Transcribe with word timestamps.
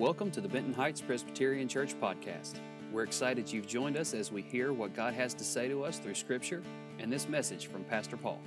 Welcome 0.00 0.30
to 0.30 0.40
the 0.40 0.48
Benton 0.48 0.72
Heights 0.72 1.02
Presbyterian 1.02 1.68
Church 1.68 1.94
podcast. 2.00 2.54
We're 2.90 3.02
excited 3.02 3.52
you've 3.52 3.66
joined 3.66 3.98
us 3.98 4.14
as 4.14 4.32
we 4.32 4.40
hear 4.40 4.72
what 4.72 4.94
God 4.94 5.12
has 5.12 5.34
to 5.34 5.44
say 5.44 5.68
to 5.68 5.84
us 5.84 5.98
through 5.98 6.14
Scripture 6.14 6.62
and 6.98 7.12
this 7.12 7.28
message 7.28 7.66
from 7.66 7.84
Pastor 7.84 8.16
Paul. 8.16 8.40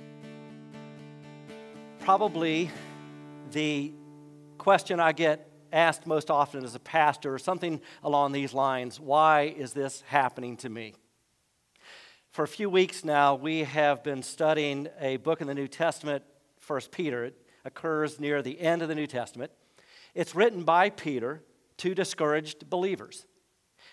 Probably 2.00 2.72
the 3.52 3.92
question 4.58 4.98
I 4.98 5.12
get 5.12 5.48
asked 5.72 6.08
most 6.08 6.28
often 6.28 6.64
as 6.64 6.74
a 6.74 6.80
pastor, 6.80 7.32
or 7.32 7.38
something 7.38 7.80
along 8.02 8.32
these 8.32 8.52
lines 8.52 8.98
why 8.98 9.42
is 9.42 9.72
this 9.72 10.02
happening 10.08 10.56
to 10.56 10.68
me? 10.68 10.94
For 12.32 12.42
a 12.42 12.48
few 12.48 12.68
weeks 12.68 13.04
now, 13.04 13.36
we 13.36 13.60
have 13.60 14.02
been 14.02 14.24
studying 14.24 14.88
a 14.98 15.18
book 15.18 15.40
in 15.40 15.46
the 15.46 15.54
New 15.54 15.68
Testament, 15.68 16.24
1 16.66 16.80
Peter. 16.90 17.26
It 17.26 17.36
occurs 17.64 18.18
near 18.18 18.42
the 18.42 18.60
end 18.60 18.82
of 18.82 18.88
the 18.88 18.96
New 18.96 19.06
Testament. 19.06 19.52
It's 20.14 20.36
written 20.36 20.62
by 20.62 20.90
Peter 20.90 21.42
to 21.78 21.94
discouraged 21.94 22.68
believers. 22.68 23.26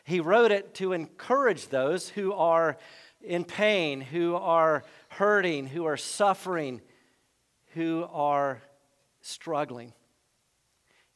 He 0.03 0.20
wrote 0.20 0.52
it 0.52 0.73
to 0.76 0.94
encourage 0.94 1.67
those 1.67 2.09
who 2.09 2.34
are 2.34 2.77
in 3.21 3.44
pain, 3.44 4.02
who 4.02 4.35
are 4.35 4.84
hurting, 5.09 5.67
who 5.67 5.85
are 5.85 5.98
suffering, 5.98 6.81
who 7.73 8.07
are 8.12 8.62
struggling. 9.21 9.94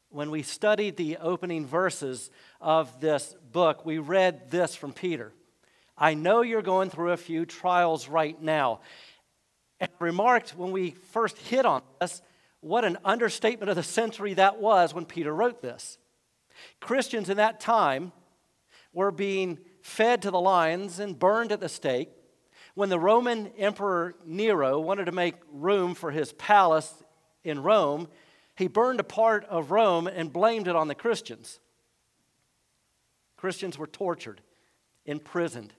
When 0.10 0.32
we 0.32 0.44
studied 0.44 0.98
the 0.98 1.18
opening 1.18 1.66
verses 1.66 2.30
of 2.62 3.02
this 3.02 3.36
book, 3.52 3.86
we 3.86 3.98
read 3.98 4.52
this 4.52 4.76
from 4.76 4.94
Peter 4.94 5.34
I 5.98 6.14
know 6.14 6.42
you're 6.42 6.62
going 6.62 6.90
through 6.90 7.12
a 7.12 7.18
few 7.18 7.46
trials 7.46 8.10
right 8.10 8.40
now. 8.42 8.82
And 9.80 9.90
remarked 10.00 10.52
when 10.52 10.72
we 10.72 10.92
first 10.92 11.38
hit 11.38 11.66
on 11.66 11.82
this 12.00 12.22
what 12.62 12.86
an 12.86 12.98
understatement 13.06 13.70
of 13.70 13.76
the 13.76 13.84
century 13.84 14.34
that 14.34 14.60
was 14.60 14.94
when 14.94 15.06
Peter 15.06 15.34
wrote 15.34 15.62
this. 15.62 15.98
Christians 16.80 17.30
in 17.30 17.38
that 17.38 17.60
time 17.60 18.12
were 18.94 19.12
being 19.12 19.60
fed 19.82 20.22
to 20.24 20.32
the 20.32 20.40
lions 20.40 21.00
and 21.00 21.20
burned 21.20 21.52
at 21.52 21.60
the 21.60 21.70
stake. 21.70 22.10
When 22.74 22.90
the 22.90 23.00
Roman 23.00 23.48
Emperor 23.58 24.16
Nero 24.26 24.80
wanted 24.80 25.06
to 25.06 25.12
make 25.12 25.36
room 25.52 25.96
for 25.96 26.12
his 26.12 26.34
palace 26.34 27.04
in 27.44 27.62
Rome, 27.62 28.08
he 28.56 28.68
burned 28.68 29.00
a 29.00 29.04
part 29.04 29.46
of 29.46 29.72
Rome 29.72 30.08
and 30.08 30.32
blamed 30.32 30.68
it 30.68 30.76
on 30.76 30.88
the 30.88 30.96
Christians. 30.96 31.60
Christians 33.38 33.78
were 33.78 33.88
tortured, 33.88 34.42
imprisoned, 35.06 35.74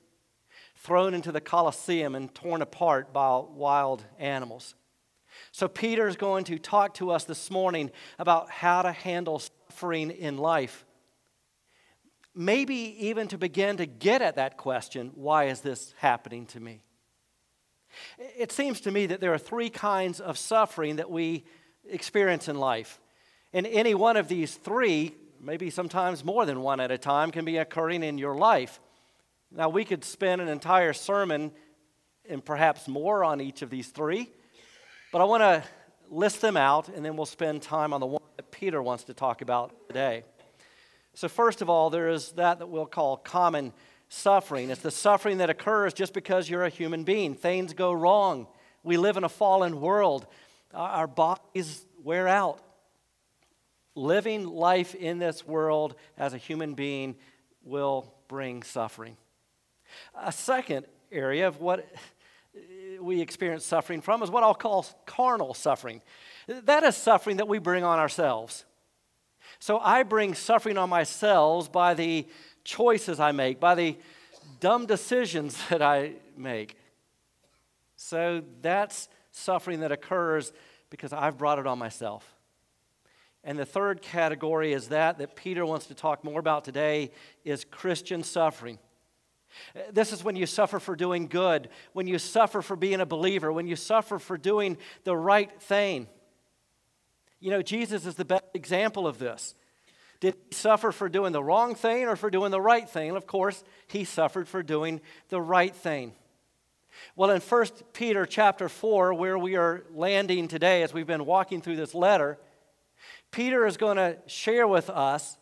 thrown 0.77 1.15
into 1.15 1.33
the 1.33 1.41
Colosseum, 1.41 2.15
and 2.15 2.35
torn 2.35 2.63
apart 2.63 3.13
by 3.13 3.39
wild 3.39 4.05
animals. 4.19 4.75
So, 5.53 5.69
Peter 5.69 6.07
is 6.07 6.17
going 6.17 6.45
to 6.45 6.59
talk 6.59 6.95
to 6.95 7.11
us 7.11 7.25
this 7.25 7.51
morning 7.51 7.91
about 8.19 8.51
how 8.51 8.83
to 8.83 8.93
handle 8.93 9.39
suffering 9.77 10.11
in 10.11 10.39
life. 10.39 10.87
Maybe 12.35 13.09
even 13.09 13.29
to 13.29 13.37
begin 13.37 13.77
to 13.77 13.85
get 13.85 14.23
at 14.23 14.37
that 14.37 14.57
question 14.57 15.11
why 15.15 15.45
is 15.45 15.61
this 15.61 15.93
happening 15.99 16.47
to 16.47 16.61
me? 16.61 16.81
It 18.19 18.53
seems 18.53 18.81
to 18.83 18.91
me 18.91 19.05
that 19.07 19.21
there 19.21 19.35
are 19.35 19.39
three 19.39 19.69
kinds 19.69 20.19
of 20.19 20.39
suffering 20.39 20.97
that 20.97 21.11
we 21.11 21.45
experience 21.87 22.49
in 22.49 22.57
life. 22.59 22.99
And 23.53 23.67
any 23.67 23.95
one 23.95 24.17
of 24.17 24.29
these 24.29 24.55
three, 24.55 25.15
maybe 25.41 25.69
sometimes 25.69 26.25
more 26.25 26.47
than 26.47 26.61
one 26.61 26.81
at 26.81 26.91
a 26.91 26.97
time, 26.97 27.31
can 27.31 27.45
be 27.45 27.59
occurring 27.59 28.03
in 28.03 28.17
your 28.17 28.35
life. 28.35 28.81
Now, 29.51 29.69
we 29.69 29.85
could 29.85 30.05
spend 30.05 30.41
an 30.41 30.49
entire 30.49 30.95
sermon 30.95 31.53
and 32.27 32.43
perhaps 32.43 32.89
more 32.89 33.25
on 33.25 33.43
each 33.43 33.61
of 33.61 33.69
these 33.69 33.89
three. 33.89 34.31
But 35.13 35.21
I 35.21 35.25
want 35.25 35.43
to 35.43 35.65
list 36.11 36.41
them 36.41 36.57
out, 36.57 36.89
and 36.89 37.05
then 37.05 37.17
we'll 37.17 37.27
spend 37.27 37.63
time 37.63 37.93
on 37.93 38.01
the 38.01 38.07
one 38.07 38.23
that 38.37 38.51
Peter 38.51 38.83
wants 38.83 39.05
to 39.05 39.15
talk 39.15 39.43
about 39.43 39.75
today. 39.89 40.25
So, 41.15 41.29
first 41.29 41.63
of 41.63 41.71
all, 41.71 41.91
there 41.91 42.09
is 42.09 42.33
that 42.33 42.59
that 42.59 42.69
we'll 42.69 42.87
call 42.87 43.17
common 43.17 43.73
suffering. 44.09 44.71
It's 44.71 44.83
the 44.83 44.91
suffering 44.91 45.39
that 45.39 45.51
occurs 45.51 45.93
just 45.93 46.13
because 46.13 46.49
you're 46.49 46.65
a 46.65 46.69
human 46.69 47.05
being. 47.05 47.35
Things 47.35 47.73
go 47.73 47.93
wrong. 47.93 48.47
We 48.83 48.97
live 48.97 49.17
in 49.17 49.25
a 49.25 49.29
fallen 49.29 49.81
world. 49.81 50.27
Our 50.73 51.07
bodies 51.07 51.85
wear 52.03 52.29
out. 52.29 52.61
Living 53.95 54.47
life 54.47 54.95
in 54.95 55.19
this 55.19 55.47
world 55.47 55.97
as 56.19 56.35
a 56.35 56.39
human 56.39 56.75
being 56.75 57.17
will 57.65 58.13
bring 58.29 58.63
suffering. 58.63 59.17
A 60.21 60.33
second 60.33 60.87
area 61.11 61.49
of 61.49 61.61
what 61.61 61.89
we 63.01 63.21
experience 63.21 63.65
suffering 63.65 64.01
from 64.01 64.23
is 64.23 64.31
what 64.31 64.43
I'll 64.43 64.55
call 64.55 64.87
carnal 65.07 65.55
suffering. 65.55 66.03
That 66.47 66.83
is 66.85 66.97
suffering 66.97 67.39
that 67.39 67.49
we 67.49 67.59
bring 67.59 67.85
on 67.85 67.99
ourselves. 67.99 68.65
So 69.59 69.79
I 69.79 70.03
bring 70.03 70.35
suffering 70.35 70.79
on 70.79 70.91
myself 70.91 71.71
by 71.73 71.95
the 71.95 72.27
choices 72.65 73.21
I 73.21 73.33
make, 73.33 73.61
by 73.61 73.75
the 73.75 73.97
dumb 74.61 74.87
decisions 74.87 75.57
that 75.71 75.83
I 75.83 76.13
make. 76.37 76.77
So 77.97 78.43
that's 78.61 79.09
suffering 79.31 79.81
that 79.81 79.93
occurs 79.93 80.53
because 80.91 81.13
I've 81.13 81.39
brought 81.39 81.59
it 81.59 81.67
on 81.67 81.79
myself. 81.79 82.35
And 83.43 83.59
the 83.59 83.65
third 83.65 84.03
category 84.03 84.73
is 84.73 84.89
that 84.89 85.19
that 85.19 85.37
Peter 85.37 85.65
wants 85.65 85.87
to 85.87 85.95
talk 85.95 86.25
more 86.25 86.41
about 86.41 86.65
today 86.65 87.13
is 87.45 87.65
Christian 87.65 88.23
suffering. 88.23 88.79
This 89.93 90.13
is 90.13 90.23
when 90.23 90.37
you 90.37 90.47
suffer 90.47 90.79
for 90.79 90.97
doing 90.97 91.27
good, 91.27 91.69
when 91.93 92.07
you 92.07 92.19
suffer 92.19 92.63
for 92.63 92.77
being 92.77 93.01
a 93.01 93.07
believer, 93.07 93.53
when 93.53 93.67
you 93.67 93.77
suffer 93.77 94.19
for 94.19 94.37
doing 94.37 94.79
the 95.05 95.17
right 95.17 95.51
thing. 95.63 96.09
You 97.41 97.51
know, 97.51 97.63
Jesus 97.63 98.07
is 98.07 98.15
the 98.15 98.25
best 98.25 98.45
example 98.55 99.07
of 99.07 99.19
this. 99.19 99.55
Did 100.21 100.35
he 100.49 100.55
suffer 100.55 100.93
for 100.93 101.09
doing 101.09 101.33
the 101.33 101.43
wrong 101.43 101.75
thing 101.75 102.05
or 102.05 102.17
for 102.17 102.31
doing 102.31 102.51
the 102.51 102.61
right 102.61 102.89
thing? 102.89 103.15
Of 103.17 103.27
course, 103.27 103.63
he 103.87 104.05
suffered 104.05 104.49
for 104.49 104.63
doing 104.63 105.01
the 105.29 105.41
right 105.41 105.75
thing. 105.75 106.13
Well, 107.15 107.31
in 107.31 107.41
1 107.41 107.67
Peter 107.93 108.25
chapter 108.25 108.69
4, 108.69 109.13
where 109.13 109.39
we 109.39 109.57
are 109.57 109.85
landing 109.95 110.49
today 110.49 110.83
as 110.83 110.95
we've 110.95 111.07
been 111.07 111.27
walking 111.27 111.61
through 111.61 111.77
this 111.77 111.95
letter, 111.95 112.39
Peter 113.31 113.67
is 113.67 113.77
going 113.77 113.99
to 113.99 114.17
share 114.27 114.67
with 114.67 114.89
us 114.89 115.37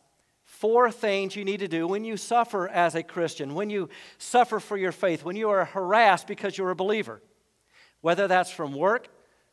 four 0.65 0.91
things 0.91 1.37
you 1.37 1.45
need 1.45 1.61
to 1.61 1.69
do 1.69 1.87
when 1.87 2.07
you 2.07 2.17
suffer 2.17 2.67
as 2.69 2.95
a 2.95 3.03
Christian, 3.03 3.53
when 3.53 3.69
you 3.69 3.91
suffer 4.17 4.59
for 4.59 4.79
your 4.79 4.93
faith, 4.93 5.23
when 5.23 5.37
you 5.37 5.51
are 5.51 5.67
harassed 5.67 6.27
because 6.27 6.57
you're 6.57 6.71
a 6.71 6.75
believer. 6.75 7.21
Whether 8.01 8.29
that's 8.29 8.51
from 8.51 8.73
work, 8.73 9.09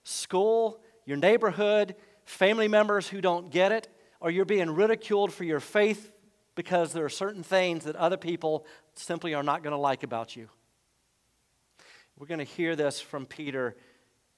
school, 0.06 0.80
your 1.06 1.18
neighborhood, 1.18 1.96
family 2.24 2.70
members 2.70 3.10
who 3.10 3.20
don't 3.20 3.52
get 3.52 3.74
it, 3.74 3.90
or 4.22 4.32
you're 4.32 4.46
being 4.46 4.70
ridiculed 4.70 5.34
for 5.34 5.44
your 5.44 5.60
faith 5.60 6.14
because 6.56 6.94
there 6.94 7.04
are 7.04 7.10
certain 7.10 7.44
things 7.44 7.84
that 7.84 7.98
other 7.98 8.16
people 8.16 8.66
simply 8.96 9.34
are 9.34 9.44
not 9.44 9.64
going 9.64 9.74
to 9.74 9.78
like 9.78 10.04
about 10.04 10.38
you. 10.38 10.48
We're 12.18 12.28
going 12.28 12.40
to 12.40 12.46
hear 12.46 12.78
this 12.78 13.02
from 13.02 13.26
Peter, 13.26 13.76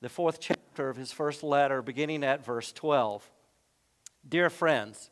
the 0.02 0.10
fourth 0.10 0.40
chapter 0.40 0.90
of 0.90 0.98
his 0.98 1.12
first 1.12 1.44
letter, 1.44 1.84
beginning 1.84 2.24
at 2.24 2.44
verse 2.44 2.72
12. 2.72 3.30
Dear 4.28 4.50
friends, 4.50 5.12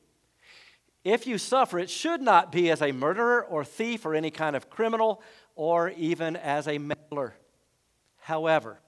If 1.03 1.25
you 1.25 1.37
suffer, 1.37 1.79
it 1.79 1.89
should 1.89 2.21
not 2.21 2.51
be 2.51 2.69
as 2.69 2.81
a 2.81 2.91
murderer 2.91 3.43
or 3.43 3.65
thief 3.65 4.05
or 4.05 4.13
any 4.13 4.29
kind 4.29 4.55
of 4.55 4.69
criminal 4.69 5.21
or 5.55 5.89
even 5.89 6.35
as 6.35 6.67
a 6.67 6.77
meddler. 6.77 7.33
However, 8.17 8.79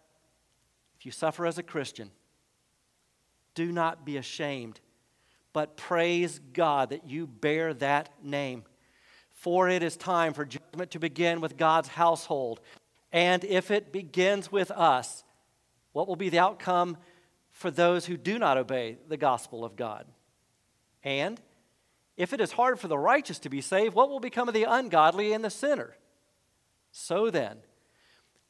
if 0.98 1.06
you 1.06 1.12
suffer 1.12 1.46
as 1.46 1.58
a 1.58 1.64
Christian, 1.64 2.12
do 3.56 3.72
not 3.72 4.06
be 4.06 4.18
ashamed, 4.18 4.80
but 5.54 5.76
praise 5.76 6.40
God 6.54 6.90
that 6.90 7.08
you 7.08 7.28
bear 7.28 7.74
that 7.76 8.10
name. 8.24 8.64
For 9.32 9.68
it 9.68 9.84
is 9.84 9.98
time 9.98 10.34
for 10.34 10.46
judgment 10.46 10.92
to 10.92 11.00
begin 11.00 11.42
with 11.42 11.58
God's 11.58 11.90
household. 11.90 12.62
And 13.12 13.44
if 13.44 13.72
it 13.72 13.92
begins 13.92 14.52
with 14.52 14.72
us, 14.72 15.24
what 15.92 16.08
will 16.08 16.16
be 16.16 16.30
the 16.30 16.40
outcome 16.40 16.98
for 17.52 17.70
those 17.70 18.06
who 18.06 18.18
do 18.18 18.40
not 18.40 18.58
obey 18.58 18.98
the 19.08 19.18
gospel 19.18 19.66
of 19.66 19.76
God? 19.76 20.06
And 21.04 21.42
if 22.16 22.34
it 22.34 22.42
is 22.42 22.52
hard 22.52 22.80
for 22.80 22.88
the 22.88 22.98
righteous 22.98 23.40
to 23.40 23.50
be 23.50 23.62
saved, 23.62 23.96
what 23.96 24.10
will 24.10 24.20
become 24.20 24.48
of 24.48 24.54
the 24.54 24.66
ungodly 24.66 25.34
and 25.34 25.44
the 25.44 25.50
sinner? 25.50 25.96
So 26.92 27.30
then, 27.30 27.58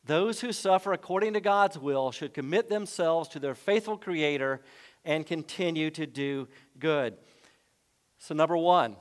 those 0.05 0.41
who 0.41 0.51
suffer 0.51 0.91
according 0.91 1.33
to 1.33 1.41
God's 1.41 1.77
will 1.77 2.11
should 2.11 2.33
commit 2.33 2.69
themselves 2.69 3.29
to 3.29 3.39
their 3.39 3.55
faithful 3.55 3.97
Creator 3.97 4.61
and 5.05 5.25
continue 5.25 5.89
to 5.91 6.05
do 6.05 6.47
good. 6.77 7.15
So, 8.17 8.33
number 8.33 8.57
one, 8.57 8.97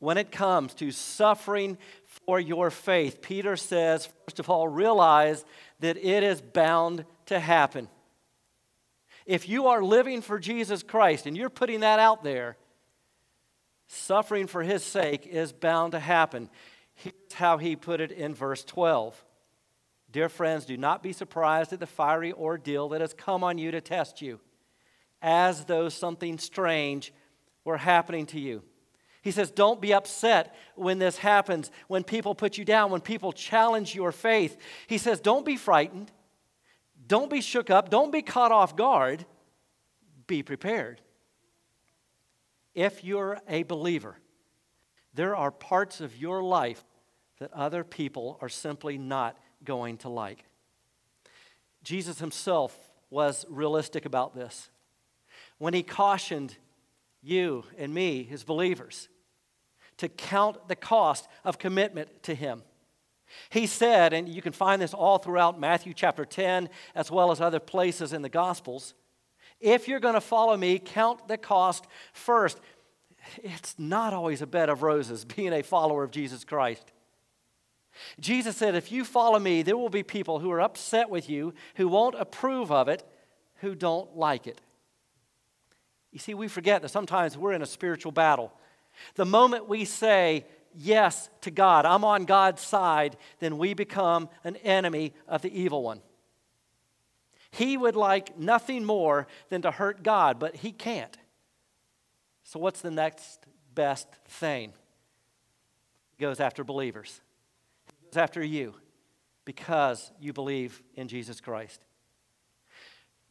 when 0.00 0.16
it 0.16 0.32
comes 0.32 0.74
to 0.74 0.90
suffering 0.90 1.78
for 2.26 2.40
your 2.40 2.70
faith, 2.70 3.20
Peter 3.22 3.56
says, 3.56 4.08
first 4.26 4.40
of 4.40 4.50
all, 4.50 4.66
realize 4.66 5.44
that 5.80 5.96
it 5.96 6.22
is 6.22 6.40
bound 6.40 7.04
to 7.26 7.38
happen. 7.38 7.88
If 9.26 9.48
you 9.48 9.68
are 9.68 9.82
living 9.82 10.22
for 10.22 10.38
Jesus 10.38 10.82
Christ 10.82 11.26
and 11.26 11.36
you're 11.36 11.50
putting 11.50 11.80
that 11.80 12.00
out 12.00 12.24
there, 12.24 12.56
suffering 13.90 14.46
for 14.46 14.62
his 14.62 14.84
sake 14.84 15.26
is 15.26 15.52
bound 15.52 15.92
to 15.92 16.00
happen. 16.00 16.48
Here's 16.94 17.32
how 17.32 17.58
he 17.58 17.76
put 17.76 18.00
it 18.00 18.12
in 18.12 18.34
verse 18.34 18.64
12 18.64 19.22
Dear 20.12 20.28
friends, 20.28 20.64
do 20.64 20.76
not 20.76 21.02
be 21.02 21.12
surprised 21.12 21.72
at 21.72 21.78
the 21.78 21.86
fiery 21.86 22.32
ordeal 22.32 22.88
that 22.88 23.00
has 23.00 23.14
come 23.14 23.44
on 23.44 23.58
you 23.58 23.70
to 23.70 23.80
test 23.80 24.20
you, 24.20 24.40
as 25.22 25.64
though 25.66 25.88
something 25.88 26.38
strange 26.38 27.12
were 27.64 27.76
happening 27.76 28.26
to 28.26 28.40
you. 28.40 28.62
He 29.22 29.30
says, 29.30 29.50
Don't 29.50 29.80
be 29.80 29.92
upset 29.94 30.56
when 30.74 30.98
this 30.98 31.18
happens, 31.18 31.70
when 31.86 32.02
people 32.02 32.34
put 32.34 32.58
you 32.58 32.64
down, 32.64 32.90
when 32.90 33.00
people 33.00 33.32
challenge 33.32 33.94
your 33.94 34.12
faith. 34.12 34.56
He 34.86 34.98
says, 34.98 35.20
Don't 35.20 35.46
be 35.46 35.56
frightened. 35.56 36.10
Don't 37.06 37.30
be 37.30 37.40
shook 37.40 37.70
up. 37.70 37.90
Don't 37.90 38.12
be 38.12 38.22
caught 38.22 38.52
off 38.52 38.76
guard. 38.76 39.24
Be 40.26 40.42
prepared. 40.42 41.00
If 42.74 43.04
you're 43.04 43.40
a 43.48 43.62
believer, 43.64 44.16
there 45.14 45.34
are 45.34 45.50
parts 45.50 46.00
of 46.00 46.16
your 46.16 46.42
life 46.42 46.84
that 47.38 47.52
other 47.52 47.84
people 47.84 48.38
are 48.40 48.48
simply 48.48 48.98
not 48.98 49.36
going 49.64 49.96
to 49.98 50.08
like. 50.08 50.44
Jesus 51.82 52.18
himself 52.20 52.78
was 53.08 53.44
realistic 53.48 54.04
about 54.04 54.34
this. 54.34 54.70
When 55.58 55.74
he 55.74 55.82
cautioned 55.82 56.56
you 57.22 57.64
and 57.76 57.92
me, 57.92 58.22
his 58.22 58.44
believers, 58.44 59.08
to 59.96 60.08
count 60.08 60.68
the 60.68 60.76
cost 60.76 61.28
of 61.44 61.58
commitment 61.58 62.22
to 62.22 62.34
him. 62.34 62.62
He 63.50 63.66
said, 63.66 64.12
and 64.12 64.28
you 64.28 64.42
can 64.42 64.52
find 64.52 64.80
this 64.80 64.94
all 64.94 65.18
throughout 65.18 65.60
Matthew 65.60 65.92
chapter 65.94 66.24
10, 66.24 66.68
as 66.94 67.10
well 67.10 67.30
as 67.30 67.40
other 67.40 67.60
places 67.60 68.12
in 68.12 68.22
the 68.22 68.28
Gospels 68.28 68.94
if 69.60 69.88
you're 69.88 70.00
going 70.00 70.14
to 70.14 70.20
follow 70.20 70.56
me, 70.56 70.78
count 70.78 71.28
the 71.28 71.36
cost 71.36 71.86
first. 72.12 72.58
It's 73.42 73.78
not 73.78 74.12
always 74.14 74.42
a 74.42 74.46
bed 74.46 74.68
of 74.68 74.82
roses 74.82 75.24
being 75.36 75.52
a 75.52 75.62
follower 75.62 76.02
of 76.02 76.10
Jesus 76.10 76.44
Christ. 76.44 76.92
Jesus 78.18 78.56
said, 78.56 78.74
If 78.74 78.90
you 78.90 79.04
follow 79.04 79.38
me, 79.38 79.62
there 79.62 79.76
will 79.76 79.90
be 79.90 80.02
people 80.02 80.38
who 80.38 80.50
are 80.50 80.60
upset 80.60 81.10
with 81.10 81.28
you, 81.28 81.54
who 81.74 81.88
won't 81.88 82.14
approve 82.14 82.72
of 82.72 82.88
it, 82.88 83.04
who 83.56 83.74
don't 83.74 84.16
like 84.16 84.46
it. 84.46 84.60
You 86.12 86.18
see, 86.18 86.34
we 86.34 86.48
forget 86.48 86.82
that 86.82 86.88
sometimes 86.88 87.36
we're 87.36 87.52
in 87.52 87.62
a 87.62 87.66
spiritual 87.66 88.12
battle. 88.12 88.52
The 89.14 89.24
moment 89.24 89.68
we 89.68 89.84
say 89.84 90.44
yes 90.74 91.28
to 91.42 91.50
God, 91.50 91.84
I'm 91.84 92.04
on 92.04 92.24
God's 92.24 92.62
side, 92.62 93.16
then 93.38 93.58
we 93.58 93.74
become 93.74 94.28
an 94.44 94.56
enemy 94.56 95.12
of 95.28 95.42
the 95.42 95.56
evil 95.56 95.82
one. 95.82 96.00
He 97.50 97.76
would 97.76 97.96
like 97.96 98.38
nothing 98.38 98.84
more 98.84 99.26
than 99.48 99.62
to 99.62 99.70
hurt 99.70 100.02
God, 100.02 100.38
but 100.38 100.56
he 100.56 100.72
can't. 100.72 101.16
So, 102.44 102.58
what's 102.58 102.80
the 102.80 102.90
next 102.90 103.46
best 103.74 104.08
thing? 104.26 104.72
He 106.16 106.20
goes 106.20 106.40
after 106.40 106.64
believers 106.64 107.20
he 108.00 108.06
goes 108.06 108.16
after 108.16 108.42
you 108.42 108.74
because 109.44 110.10
you 110.20 110.32
believe 110.32 110.82
in 110.94 111.08
Jesus 111.08 111.40
Christ. 111.40 111.80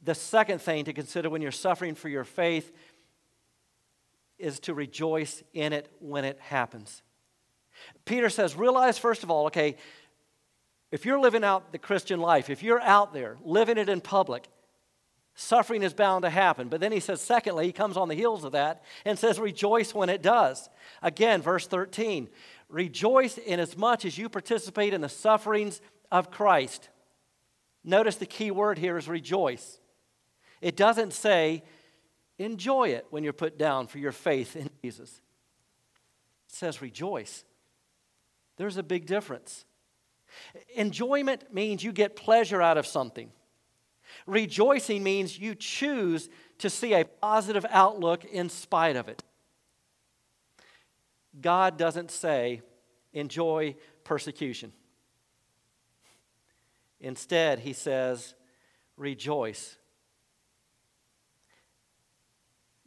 The 0.04 0.16
second 0.16 0.62
thing 0.62 0.86
to 0.86 0.94
consider 0.94 1.30
when 1.30 1.42
you're 1.42 1.52
suffering 1.52 1.96
for 1.96 2.10
your 2.10 2.24
faith 2.24 2.74
is 4.38 4.60
to 4.62 4.74
rejoice 4.74 5.44
in 5.54 5.74
it 5.74 5.92
when 6.00 6.24
it 6.24 6.40
happens. 6.40 7.04
Peter 8.06 8.30
says, 8.30 8.56
realize 8.56 8.98
first 8.98 9.24
of 9.24 9.32
all, 9.32 9.48
okay, 9.48 9.76
if 10.92 11.06
you're 11.06 11.20
living 11.20 11.44
out 11.44 11.72
the 11.72 11.78
Christian 11.78 12.20
life, 12.20 12.50
if 12.50 12.64
you're 12.64 12.82
out 12.82 13.14
there 13.14 13.38
living 13.44 13.78
it 13.78 13.90
in 13.90 14.02
public, 14.02 14.48
suffering 15.36 15.84
is 15.84 15.94
bound 15.94 16.24
to 16.24 16.30
happen. 16.30 16.68
But 16.68 16.82
then 16.82 16.92
he 16.92 17.00
says, 17.00 17.22
secondly, 17.22 17.66
he 17.66 17.72
comes 17.72 17.96
on 17.96 18.08
the 18.08 18.16
heels 18.16 18.44
of 18.44 18.54
that 18.54 18.84
and 19.06 19.18
says, 19.18 19.40
rejoice 19.40 19.94
when 19.94 20.10
it 20.10 20.22
does. 20.22 20.70
Again, 21.02 21.42
verse 21.42 21.68
13, 21.68 22.28
Rejoice 22.70 23.40
inasmuch 23.40 24.06
as 24.06 24.18
you 24.18 24.30
participate 24.30 24.94
in 24.94 25.02
the 25.02 25.10
sufferings 25.10 25.82
of 26.12 26.30
Christ. 26.30 26.90
Notice 27.84 28.18
the 28.18 28.28
key 28.28 28.52
word 28.52 28.78
here 28.78 28.98
is 28.98 29.08
rejoice. 29.08 29.80
It 30.62 30.76
doesn't 30.76 31.14
say 31.14 31.64
enjoy 32.38 32.90
it 32.90 33.08
when 33.10 33.24
you're 33.24 33.34
put 33.34 33.58
down 33.58 33.88
for 33.88 33.98
your 33.98 34.12
faith 34.12 34.56
in 34.56 34.70
Jesus. 34.84 35.22
It 36.48 36.56
says 36.56 36.82
rejoice. 36.82 37.44
There's 38.58 38.78
a 38.78 38.84
big 38.84 39.08
difference. 39.08 39.66
Enjoyment 40.76 41.54
means 41.54 41.84
you 41.84 41.92
get 41.92 42.16
pleasure 42.16 42.62
out 42.62 42.78
of 42.78 42.86
something. 42.86 43.32
Rejoicing 44.26 45.04
means 45.04 45.40
you 45.40 45.56
choose 45.56 46.30
to 46.60 46.70
see 46.70 46.94
a 46.94 47.06
positive 47.06 47.66
outlook 47.70 48.26
in 48.26 48.50
spite 48.50 48.96
of 48.96 49.08
it. 49.08 49.24
God 51.40 51.78
doesn't 51.78 52.12
say, 52.12 52.62
enjoy 53.14 53.76
persecution. 54.04 54.74
Instead, 57.00 57.60
he 57.60 57.74
says, 57.74 58.34
rejoice. 58.98 59.78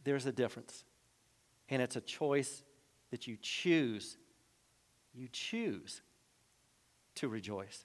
There's 0.05 0.27
a 0.27 0.33
difference. 0.33 0.85
And 1.69 1.81
it's 1.81 1.97
a 1.97 2.01
choice 2.01 2.63
that 3.11 3.27
you 3.27 3.39
choose. 3.41 4.19
You 5.15 5.29
choose 5.33 6.03
to 7.17 7.29
rejoice. 7.29 7.85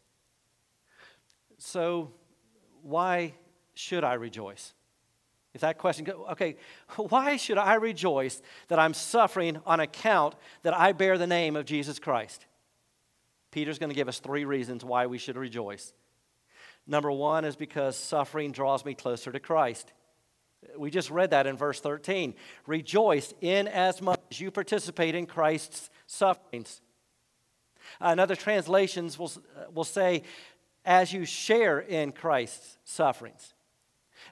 So, 1.57 2.12
why 2.83 3.33
should 3.74 4.03
I 4.03 4.13
rejoice? 4.13 4.74
If 5.53 5.62
that 5.62 5.77
question, 5.77 6.07
okay, 6.31 6.57
why 6.95 7.38
should 7.38 7.57
I 7.57 7.75
rejoice 7.75 8.41
that 8.68 8.79
I'm 8.79 8.94
suffering 8.94 9.59
on 9.65 9.79
account 9.79 10.35
that 10.63 10.77
I 10.77 10.91
bear 10.91 11.18
the 11.18 11.27
name 11.27 11.56
of 11.56 11.65
Jesus 11.65 12.00
Christ? 12.00 12.45
Peter's 13.51 13.79
going 13.79 13.89
to 13.89 13.95
give 13.95 14.07
us 14.07 14.19
three 14.19 14.45
reasons 14.45 14.85
why 14.85 15.07
we 15.07 15.18
should 15.18 15.38
rejoice. 15.38 15.94
Number 16.85 17.12
one 17.12 17.44
is 17.44 17.56
because 17.56 17.97
suffering 17.97 18.51
draws 18.51 18.85
me 18.85 18.94
closer 18.94 19.31
to 19.31 19.39
Christ. 19.39 19.91
We 20.77 20.89
just 20.89 21.09
read 21.09 21.31
that 21.31 21.47
in 21.47 21.57
verse 21.57 21.80
13. 21.80 22.33
Rejoice 22.65 23.33
in 23.41 23.68
as 23.68 24.01
much 24.01 24.19
as 24.31 24.39
you 24.39 24.51
participate 24.51 25.15
in 25.15 25.25
Christ's 25.25 25.89
sufferings. 26.06 26.81
Uh, 27.99 28.09
Another 28.09 28.35
translations 28.35 29.17
will, 29.17 29.31
uh, 29.56 29.71
will 29.73 29.83
say, 29.83 30.23
as 30.85 31.11
you 31.11 31.25
share 31.25 31.79
in 31.79 32.11
Christ's 32.11 32.77
sufferings. 32.85 33.53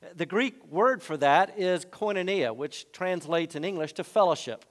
Uh, 0.01 0.07
the 0.15 0.25
Greek 0.25 0.65
word 0.71 1.03
for 1.03 1.17
that 1.17 1.59
is 1.59 1.85
koinonia, 1.85 2.55
which 2.55 2.91
translates 2.91 3.55
in 3.55 3.63
English 3.63 3.93
to 3.93 4.03
fellowship. 4.03 4.65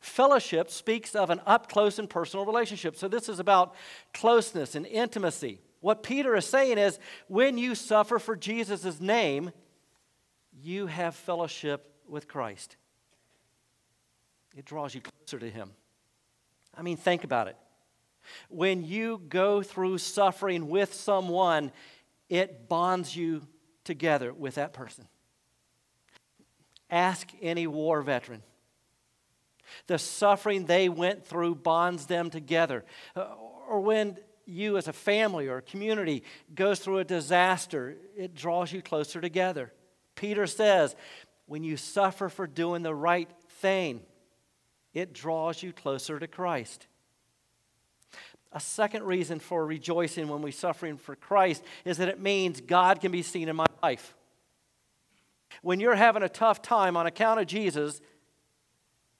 Fellowship 0.00 0.70
speaks 0.70 1.14
of 1.14 1.30
an 1.30 1.40
up 1.46 1.70
close 1.70 1.98
and 1.98 2.08
personal 2.08 2.46
relationship. 2.46 2.96
So, 2.96 3.08
this 3.08 3.28
is 3.28 3.38
about 3.38 3.74
closeness 4.14 4.74
and 4.74 4.86
intimacy. 4.86 5.60
What 5.80 6.02
Peter 6.02 6.34
is 6.34 6.46
saying 6.46 6.78
is 6.78 6.98
when 7.28 7.58
you 7.58 7.74
suffer 7.74 8.18
for 8.18 8.34
Jesus' 8.34 9.00
name, 9.00 9.52
you 10.62 10.86
have 10.86 11.14
fellowship 11.14 11.92
with 12.08 12.26
Christ. 12.26 12.76
It 14.56 14.64
draws 14.64 14.94
you 14.94 15.02
closer 15.02 15.38
to 15.38 15.50
Him. 15.50 15.70
I 16.74 16.82
mean, 16.82 16.96
think 16.96 17.24
about 17.24 17.48
it. 17.48 17.56
When 18.48 18.84
you 18.84 19.20
go 19.28 19.62
through 19.62 19.98
suffering 19.98 20.68
with 20.68 20.94
someone, 20.94 21.72
it 22.28 22.68
bonds 22.68 23.16
you 23.16 23.42
together 23.84 24.32
with 24.32 24.56
that 24.56 24.72
person. 24.72 25.06
Ask 26.90 27.30
any 27.42 27.66
war 27.66 28.02
veteran. 28.02 28.42
The 29.86 29.98
suffering 29.98 30.66
they 30.66 30.88
went 30.88 31.26
through 31.26 31.56
bonds 31.56 32.06
them 32.06 32.30
together. 32.30 32.84
Uh, 33.14 33.26
or 33.68 33.80
when 33.80 34.18
you, 34.44 34.76
as 34.76 34.86
a 34.86 34.92
family 34.92 35.48
or 35.48 35.58
a 35.58 35.62
community, 35.62 36.22
goes 36.54 36.78
through 36.78 36.98
a 36.98 37.04
disaster, 37.04 37.96
it 38.16 38.34
draws 38.34 38.72
you 38.72 38.80
closer 38.80 39.20
together. 39.20 39.72
Peter 40.14 40.46
says, 40.46 40.94
when 41.46 41.64
you 41.64 41.76
suffer 41.76 42.28
for 42.28 42.46
doing 42.46 42.82
the 42.82 42.94
right 42.94 43.30
thing, 43.60 44.00
it 44.94 45.12
draws 45.12 45.62
you 45.62 45.72
closer 45.72 46.18
to 46.18 46.26
Christ. 46.26 46.86
A 48.52 48.60
second 48.60 49.02
reason 49.04 49.38
for 49.38 49.66
rejoicing 49.66 50.28
when 50.28 50.40
we're 50.40 50.52
suffering 50.52 50.96
for 50.96 51.16
Christ 51.16 51.62
is 51.84 51.98
that 51.98 52.08
it 52.08 52.20
means 52.20 52.60
God 52.60 53.00
can 53.00 53.12
be 53.12 53.22
seen 53.22 53.48
in 53.48 53.56
my 53.56 53.66
life. 53.82 54.14
When 55.62 55.80
you're 55.80 55.94
having 55.94 56.22
a 56.22 56.28
tough 56.28 56.62
time 56.62 56.96
on 56.96 57.06
account 57.06 57.40
of 57.40 57.46
Jesus, 57.46 58.00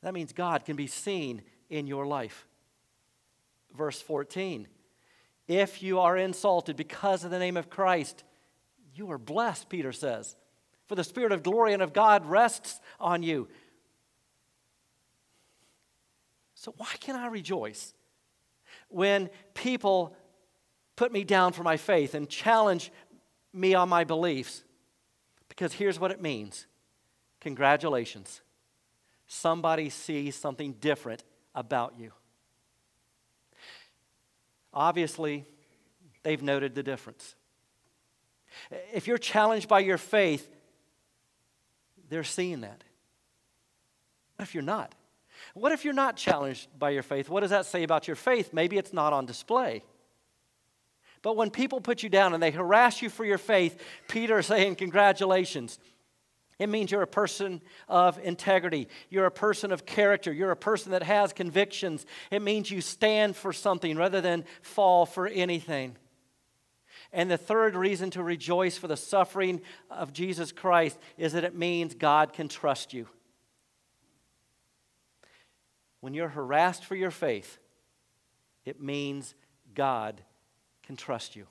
that 0.03 0.15
means 0.15 0.33
God 0.33 0.65
can 0.65 0.77
be 0.77 0.87
seen 0.87 1.43
in 1.69 1.87
your 1.87 2.07
life. 2.07 2.47
Verse 3.77 4.01
14 4.01 4.69
If 5.49 5.83
you 5.83 6.01
are 6.01 6.17
insulted 6.17 6.77
because 6.77 7.25
of 7.25 7.31
the 7.31 7.39
name 7.39 7.57
of 7.57 7.71
Christ, 7.71 8.25
you 8.95 9.11
are 9.11 9.19
blessed, 9.19 9.69
Peter 9.69 9.93
says, 9.93 10.37
for 10.87 10.95
the 10.95 11.05
Spirit 11.05 11.33
of 11.33 11.43
glory 11.43 11.73
and 11.73 11.83
of 11.83 11.93
God 11.93 12.27
rests 12.27 12.81
on 13.01 13.23
you. 13.23 13.49
So, 16.55 16.73
why 16.77 16.93
can 17.01 17.17
I 17.17 17.27
rejoice 17.27 17.93
when 18.89 19.31
people 19.55 20.17
put 20.97 21.13
me 21.13 21.25
down 21.25 21.53
for 21.53 21.63
my 21.63 21.77
faith 21.77 22.15
and 22.15 22.29
challenge 22.29 22.91
me 23.53 23.75
on 23.75 23.89
my 23.89 24.05
beliefs? 24.05 24.65
Because 25.49 25.73
here's 25.73 25.99
what 25.99 26.11
it 26.11 26.21
means 26.21 26.67
congratulations. 27.41 28.43
Somebody 29.27 29.91
sees 29.91 30.37
something 30.37 30.73
different 30.75 31.25
about 31.55 31.95
you. 31.99 32.13
Obviously, 34.73 35.45
they've 36.23 36.43
noted 36.43 36.75
the 36.75 36.83
difference. 36.83 37.35
If 38.93 39.07
you're 39.07 39.19
challenged 39.19 39.69
by 39.69 39.81
your 39.81 39.99
faith, 39.99 40.49
they're 42.09 42.25
seeing 42.25 42.61
that. 42.61 42.85
What 44.37 44.45
if 44.45 44.55
you're 44.55 44.63
not? 44.63 44.95
What 45.57 45.73
if 45.73 45.87
you're 45.87 45.95
not 45.95 46.19
challenged 46.19 46.69
by 46.79 46.91
your 46.91 47.03
faith? 47.03 47.31
What 47.31 47.41
does 47.41 47.49
that 47.49 47.65
say 47.65 47.83
about 47.83 48.07
your 48.07 48.15
faith? 48.15 48.53
Maybe 48.53 48.77
it's 48.77 48.93
not 48.93 49.15
on 49.15 49.25
display. 49.25 49.83
But 51.23 51.35
when 51.35 51.49
people 51.49 51.81
put 51.81 52.03
you 52.03 52.11
down 52.11 52.35
and 52.35 52.43
they 52.43 52.51
harass 52.51 53.01
you 53.01 53.09
for 53.09 53.25
your 53.25 53.39
faith, 53.39 53.83
Peter 54.07 54.39
is 54.39 54.47
saying, 54.47 54.77
Congratulations. 54.77 55.79
It 56.59 56.69
means 56.69 56.91
you're 56.91 57.01
a 57.01 57.07
person 57.07 57.63
of 57.89 58.19
integrity. 58.19 58.89
You're 59.09 59.25
a 59.25 59.31
person 59.31 59.73
of 59.73 59.87
character. 59.87 60.31
You're 60.31 60.51
a 60.51 60.57
person 60.57 60.93
that 60.93 61.03
has 61.03 61.33
convictions. 61.33 62.05
It 62.31 62.43
means 62.43 62.71
you 62.71 62.83
stand 62.83 63.35
for 63.35 63.55
something 63.55 63.97
rather 63.97 64.21
than 64.21 64.45
fall 64.61 65.07
for 65.07 65.27
anything. 65.27 65.97
And 67.15 67.31
the 67.31 67.39
third 67.39 67.75
reason 67.75 68.11
to 68.11 68.23
rejoice 68.23 68.77
for 68.77 68.89
the 68.89 68.97
suffering 68.97 69.63
of 69.91 70.13
Jesus 70.13 70.53
Christ 70.53 70.99
is 71.17 71.33
that 71.33 71.45
it 71.45 71.55
means 71.55 71.95
God 71.95 72.35
can 72.35 72.47
trust 72.47 72.93
you. 72.93 73.09
When 76.07 76.15
you're 76.15 76.29
harassed 76.29 76.85
for 76.85 76.95
your 76.95 77.11
faith, 77.11 77.59
it 78.65 78.81
means 78.81 79.35
God 79.75 80.23
can 80.85 80.95
trust 80.95 81.35
you. 81.35 81.49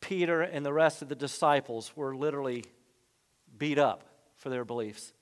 Peter 0.00 0.40
and 0.40 0.64
the 0.64 0.72
rest 0.72 1.02
of 1.02 1.08
the 1.08 1.16
disciples 1.16 1.90
were 1.96 2.14
literally 2.14 2.62
beat 3.58 3.76
up 3.76 4.04
for 4.36 4.50
their 4.50 4.64
beliefs. 4.64 5.12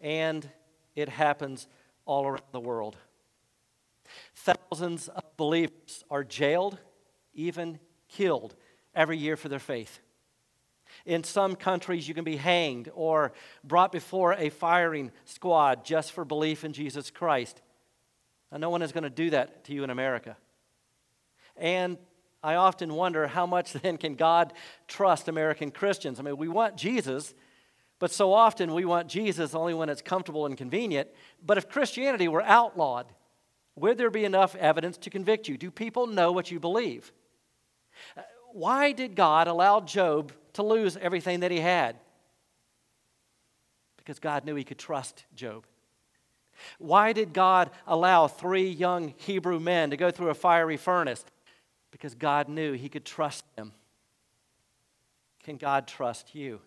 And 0.00 0.48
it 0.94 1.08
happens 1.08 1.66
all 2.04 2.28
around 2.28 2.42
the 2.52 2.60
world. 2.60 2.96
Thousands 4.36 5.08
of 5.08 5.24
believers 5.36 6.04
are 6.12 6.22
jailed, 6.22 6.78
even 7.32 7.80
killed, 8.06 8.54
every 8.94 9.18
year 9.18 9.36
for 9.36 9.48
their 9.48 9.58
faith. 9.58 9.98
In 11.06 11.24
some 11.24 11.56
countries, 11.56 12.08
you 12.08 12.14
can 12.14 12.24
be 12.24 12.36
hanged 12.36 12.90
or 12.94 13.32
brought 13.62 13.92
before 13.92 14.32
a 14.34 14.50
firing 14.50 15.10
squad 15.24 15.84
just 15.84 16.12
for 16.12 16.24
belief 16.24 16.64
in 16.64 16.72
Jesus 16.72 17.10
Christ. 17.10 17.60
And 18.50 18.60
no 18.60 18.70
one 18.70 18.82
is 18.82 18.92
going 18.92 19.04
to 19.04 19.10
do 19.10 19.30
that 19.30 19.64
to 19.64 19.72
you 19.72 19.84
in 19.84 19.90
America. 19.90 20.36
And 21.56 21.98
I 22.42 22.56
often 22.56 22.94
wonder 22.94 23.26
how 23.26 23.46
much 23.46 23.72
then 23.82 23.96
can 23.96 24.14
God 24.14 24.52
trust 24.86 25.28
American 25.28 25.70
Christians? 25.70 26.20
I 26.20 26.22
mean, 26.22 26.36
we 26.36 26.48
want 26.48 26.76
Jesus, 26.76 27.34
but 27.98 28.12
so 28.12 28.32
often 28.32 28.74
we 28.74 28.84
want 28.84 29.08
Jesus 29.08 29.54
only 29.54 29.74
when 29.74 29.88
it's 29.88 30.02
comfortable 30.02 30.46
and 30.46 30.56
convenient. 30.56 31.08
But 31.44 31.58
if 31.58 31.68
Christianity 31.68 32.28
were 32.28 32.42
outlawed, 32.42 33.06
would 33.76 33.98
there 33.98 34.10
be 34.10 34.24
enough 34.24 34.54
evidence 34.56 34.96
to 34.98 35.10
convict 35.10 35.48
you? 35.48 35.56
Do 35.56 35.70
people 35.70 36.06
know 36.06 36.30
what 36.32 36.50
you 36.50 36.60
believe? 36.60 37.12
Uh, 38.16 38.22
why 38.52 38.92
did 38.92 39.16
God 39.16 39.48
allow 39.48 39.80
Job 39.80 40.32
to 40.54 40.62
lose 40.62 40.96
everything 40.96 41.40
that 41.40 41.50
he 41.50 41.60
had? 41.60 41.96
Because 43.96 44.18
God 44.18 44.44
knew 44.44 44.54
he 44.54 44.64
could 44.64 44.78
trust 44.78 45.24
Job. 45.34 45.64
Why 46.78 47.12
did 47.12 47.32
God 47.32 47.70
allow 47.86 48.28
three 48.28 48.68
young 48.68 49.14
Hebrew 49.16 49.58
men 49.58 49.90
to 49.90 49.96
go 49.96 50.10
through 50.10 50.30
a 50.30 50.34
fiery 50.34 50.76
furnace? 50.76 51.24
Because 51.90 52.14
God 52.14 52.48
knew 52.48 52.72
he 52.72 52.88
could 52.88 53.04
trust 53.04 53.44
them. 53.56 53.72
Can 55.42 55.56
God 55.56 55.86
trust 55.86 56.34
you? 56.34 56.60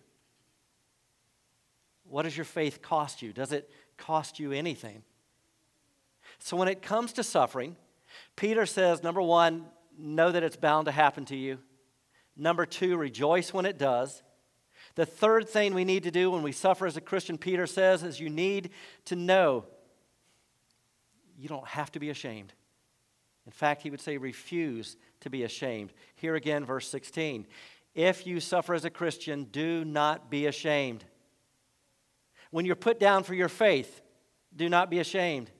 What 2.04 2.22
does 2.22 2.36
your 2.36 2.44
faith 2.44 2.80
cost 2.80 3.22
you? 3.22 3.32
Does 3.32 3.52
it 3.52 3.70
cost 3.96 4.38
you 4.38 4.52
anything? 4.52 5.02
So 6.38 6.56
when 6.56 6.68
it 6.68 6.82
comes 6.82 7.12
to 7.14 7.22
suffering, 7.22 7.76
Peter 8.36 8.66
says, 8.66 9.02
number 9.02 9.20
one, 9.20 9.66
know 9.98 10.30
that 10.30 10.42
it's 10.42 10.56
bound 10.56 10.86
to 10.86 10.92
happen 10.92 11.24
to 11.26 11.36
you. 11.36 11.58
Number 12.38 12.64
two, 12.64 12.96
rejoice 12.96 13.52
when 13.52 13.66
it 13.66 13.78
does. 13.78 14.22
The 14.94 15.04
third 15.04 15.48
thing 15.48 15.74
we 15.74 15.84
need 15.84 16.04
to 16.04 16.10
do 16.10 16.30
when 16.30 16.42
we 16.42 16.52
suffer 16.52 16.86
as 16.86 16.96
a 16.96 17.00
Christian, 17.00 17.36
Peter 17.36 17.66
says, 17.66 18.02
is 18.02 18.20
you 18.20 18.30
need 18.30 18.70
to 19.06 19.16
know 19.16 19.64
you 21.36 21.48
don't 21.48 21.66
have 21.66 21.90
to 21.92 22.00
be 22.00 22.10
ashamed. 22.10 22.52
In 23.44 23.52
fact, 23.52 23.82
he 23.82 23.90
would 23.90 24.00
say, 24.00 24.16
refuse 24.18 24.96
to 25.20 25.30
be 25.30 25.42
ashamed. 25.42 25.92
Here 26.16 26.34
again, 26.34 26.64
verse 26.64 26.88
16. 26.88 27.46
If 27.94 28.26
you 28.26 28.40
suffer 28.40 28.74
as 28.74 28.84
a 28.84 28.90
Christian, 28.90 29.44
do 29.44 29.84
not 29.84 30.30
be 30.30 30.46
ashamed. 30.46 31.04
When 32.50 32.64
you're 32.64 32.76
put 32.76 33.00
down 33.00 33.24
for 33.24 33.34
your 33.34 33.48
faith, 33.48 34.02
do 34.54 34.68
not 34.68 34.90
be 34.90 35.00
ashamed. 35.00 35.50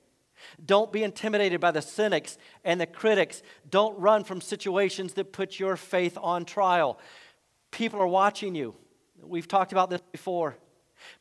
Don't 0.65 0.93
be 0.93 1.03
intimidated 1.03 1.61
by 1.61 1.71
the 1.71 1.83
cynics 1.83 2.39
and 2.65 2.81
the 2.81 2.87
critics. 2.87 3.43
Don't 3.69 3.99
run 3.99 4.25
from 4.25 4.41
situations 4.41 5.15
that 5.15 5.33
put 5.33 5.59
your 5.59 5.77
faith 5.77 6.17
on 6.21 6.45
trial. 6.45 6.99
People 7.71 8.01
are 8.01 8.07
watching 8.07 8.55
you. 8.55 8.75
We've 9.23 9.49
talked 9.49 9.73
about 9.73 9.91
this 9.91 10.01
before. 10.13 10.57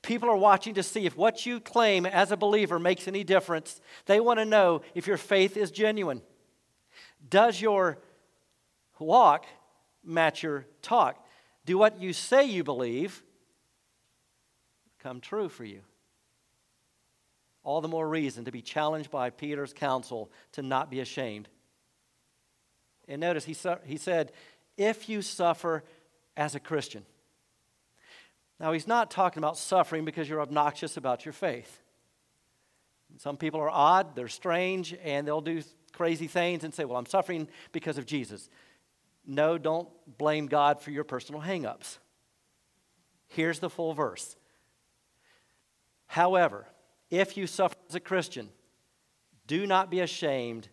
People 0.01 0.29
are 0.29 0.37
watching 0.37 0.73
to 0.75 0.83
see 0.83 1.05
if 1.05 1.15
what 1.15 1.45
you 1.45 1.59
claim 1.59 2.05
as 2.05 2.31
a 2.31 2.37
believer 2.37 2.79
makes 2.79 3.07
any 3.07 3.23
difference. 3.23 3.79
They 4.05 4.19
want 4.19 4.39
to 4.39 4.45
know 4.45 4.81
if 4.95 5.07
your 5.07 5.17
faith 5.17 5.57
is 5.57 5.71
genuine. 5.71 6.21
Does 7.29 7.61
your 7.61 7.99
walk 8.99 9.45
match 10.03 10.43
your 10.43 10.65
talk? 10.81 11.23
Do 11.65 11.77
what 11.77 11.99
you 11.99 12.13
say 12.13 12.45
you 12.45 12.63
believe 12.63 13.23
come 14.99 15.21
true 15.21 15.47
for 15.47 15.63
you? 15.63 15.81
All 17.67 17.81
the 17.81 17.87
more 17.89 18.07
reason 18.07 18.45
to 18.45 18.51
be 18.51 18.61
challenged 18.61 19.11
by 19.11 19.29
Peter's 19.29 19.73
counsel 19.73 20.31
to 20.53 20.61
not 20.61 20.89
be 20.89 21.01
ashamed. 21.01 21.49
And 23.09 23.19
notice 23.19 23.43
he, 23.43 23.53
su- 23.53 23.75
he 23.83 23.97
said, 23.97 24.31
if 24.77 25.09
you 25.09 25.21
suffer 25.21 25.83
as 26.37 26.55
a 26.55 26.61
Christian. 26.61 27.05
Now, 28.57 28.71
he's 28.71 28.87
not 28.87 29.11
talking 29.11 29.43
about 29.43 29.57
suffering 29.57 30.05
because 30.05 30.29
you're 30.29 30.39
obnoxious 30.39 30.95
about 30.95 31.25
your 31.25 31.33
faith. 31.33 31.81
Some 33.17 33.35
people 33.35 33.59
are 33.59 33.69
odd, 33.69 34.15
they're 34.15 34.29
strange, 34.29 34.95
and 35.03 35.27
they'll 35.27 35.41
do 35.41 35.61
crazy 35.91 36.27
things 36.27 36.63
and 36.63 36.73
say, 36.73 36.85
Well, 36.85 36.97
I'm 36.97 37.05
suffering 37.05 37.49
because 37.73 37.97
of 37.97 38.05
Jesus. 38.05 38.49
No, 39.25 39.57
don't 39.57 39.89
blame 40.17 40.47
God 40.47 40.79
for 40.79 40.91
your 40.91 41.03
personal 41.03 41.41
hangups. 41.41 41.97
Here's 43.27 43.59
the 43.59 43.69
full 43.69 43.93
verse. 43.93 44.37
However, 46.05 46.65
if 47.09 47.37
you 47.37 47.47
suffer 47.47 47.75
as 47.89 47.95
a 47.95 47.99
Christian, 47.99 48.49
do 49.45 49.65
not 49.65 49.89
be 49.89 50.01
ashamed, 50.01 50.67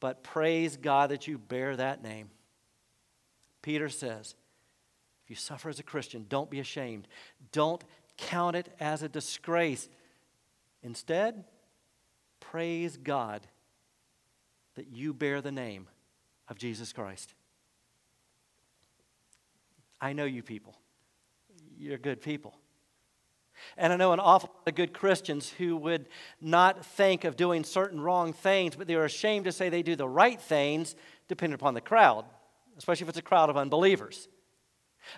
but 0.00 0.22
praise 0.22 0.76
God 0.76 1.10
that 1.10 1.26
you 1.26 1.38
bear 1.38 1.76
that 1.76 2.02
name. 2.02 2.30
Peter 3.62 3.88
says, 3.88 4.34
if 5.24 5.30
you 5.30 5.36
suffer 5.36 5.68
as 5.68 5.78
a 5.78 5.84
Christian, 5.84 6.26
don't 6.28 6.50
be 6.50 6.60
ashamed. 6.60 7.06
Don't 7.52 7.82
count 8.16 8.56
it 8.56 8.68
as 8.80 9.02
a 9.02 9.08
disgrace. 9.08 9.88
Instead, 10.82 11.44
praise 12.40 12.96
God 12.96 13.46
that 14.74 14.88
you 14.88 15.12
bear 15.14 15.40
the 15.40 15.52
name 15.52 15.88
of 16.48 16.58
Jesus 16.58 16.92
Christ. 16.92 17.34
I 20.00 20.12
know 20.12 20.24
you 20.24 20.42
people. 20.42 20.74
You're 21.78 21.98
good 21.98 22.20
people. 22.20 22.54
And 23.76 23.92
I 23.92 23.96
know 23.96 24.12
an 24.12 24.20
awful 24.20 24.50
lot 24.54 24.68
of 24.68 24.74
good 24.74 24.92
Christians 24.92 25.50
who 25.50 25.76
would 25.76 26.08
not 26.40 26.84
think 26.84 27.24
of 27.24 27.36
doing 27.36 27.64
certain 27.64 28.00
wrong 28.00 28.32
things, 28.32 28.76
but 28.76 28.86
they're 28.86 29.04
ashamed 29.04 29.44
to 29.46 29.52
say 29.52 29.68
they 29.68 29.82
do 29.82 29.96
the 29.96 30.08
right 30.08 30.40
things 30.40 30.94
depending 31.28 31.54
upon 31.54 31.74
the 31.74 31.80
crowd, 31.80 32.24
especially 32.76 33.04
if 33.04 33.08
it's 33.08 33.18
a 33.18 33.22
crowd 33.22 33.50
of 33.50 33.56
unbelievers. 33.56 34.28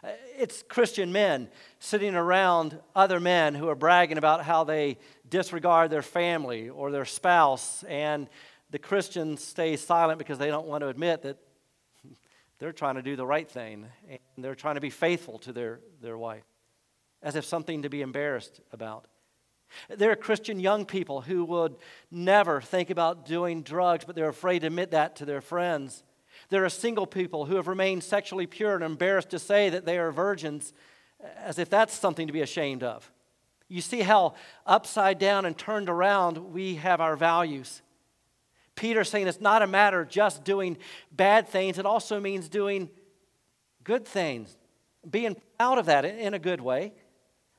Uh, 0.02 0.08
it's 0.38 0.62
Christian 0.62 1.12
men 1.12 1.48
sitting 1.78 2.14
around 2.14 2.78
other 2.94 3.20
men 3.20 3.54
who 3.54 3.68
are 3.68 3.74
bragging 3.74 4.18
about 4.18 4.44
how 4.44 4.64
they 4.64 4.98
disregard 5.28 5.90
their 5.90 6.02
family 6.02 6.68
or 6.68 6.90
their 6.90 7.04
spouse, 7.04 7.82
and 7.84 8.28
the 8.70 8.78
Christians 8.78 9.42
stay 9.42 9.76
silent 9.76 10.18
because 10.18 10.38
they 10.38 10.48
don't 10.48 10.66
want 10.66 10.82
to 10.82 10.88
admit 10.88 11.22
that 11.22 11.36
they're 12.58 12.72
trying 12.72 12.94
to 12.96 13.02
do 13.02 13.16
the 13.16 13.26
right 13.26 13.48
thing 13.48 13.86
and 14.08 14.44
they're 14.44 14.54
trying 14.54 14.76
to 14.76 14.80
be 14.80 14.90
faithful 14.90 15.38
to 15.40 15.52
their, 15.52 15.80
their 16.00 16.16
wife 16.16 16.44
as 17.24 17.34
if 17.34 17.44
something 17.44 17.82
to 17.82 17.88
be 17.88 18.02
embarrassed 18.02 18.60
about. 18.70 19.06
There 19.88 20.12
are 20.12 20.16
Christian 20.16 20.60
young 20.60 20.84
people 20.84 21.22
who 21.22 21.44
would 21.46 21.74
never 22.10 22.60
think 22.60 22.90
about 22.90 23.26
doing 23.26 23.62
drugs, 23.62 24.04
but 24.04 24.14
they're 24.14 24.28
afraid 24.28 24.60
to 24.60 24.68
admit 24.68 24.92
that 24.92 25.16
to 25.16 25.24
their 25.24 25.40
friends. 25.40 26.04
There 26.50 26.64
are 26.64 26.68
single 26.68 27.06
people 27.06 27.46
who 27.46 27.56
have 27.56 27.66
remained 27.66 28.04
sexually 28.04 28.46
pure 28.46 28.74
and 28.74 28.84
embarrassed 28.84 29.30
to 29.30 29.38
say 29.38 29.70
that 29.70 29.86
they 29.86 29.98
are 29.98 30.12
virgins, 30.12 30.72
as 31.36 31.58
if 31.58 31.70
that's 31.70 31.94
something 31.94 32.26
to 32.26 32.32
be 32.32 32.42
ashamed 32.42 32.82
of. 32.82 33.10
You 33.68 33.80
see 33.80 34.00
how 34.00 34.34
upside 34.66 35.18
down 35.18 35.46
and 35.46 35.56
turned 35.56 35.88
around 35.88 36.52
we 36.52 36.76
have 36.76 37.00
our 37.00 37.16
values. 37.16 37.82
Peter's 38.76 39.08
saying 39.08 39.26
it's 39.26 39.40
not 39.40 39.62
a 39.62 39.66
matter 39.66 40.00
of 40.02 40.08
just 40.08 40.44
doing 40.44 40.76
bad 41.10 41.48
things, 41.48 41.78
it 41.78 41.86
also 41.86 42.20
means 42.20 42.48
doing 42.48 42.90
good 43.82 44.04
things, 44.06 44.56
being 45.08 45.36
proud 45.58 45.78
of 45.78 45.86
that 45.86 46.04
in 46.04 46.34
a 46.34 46.38
good 46.38 46.60
way, 46.60 46.92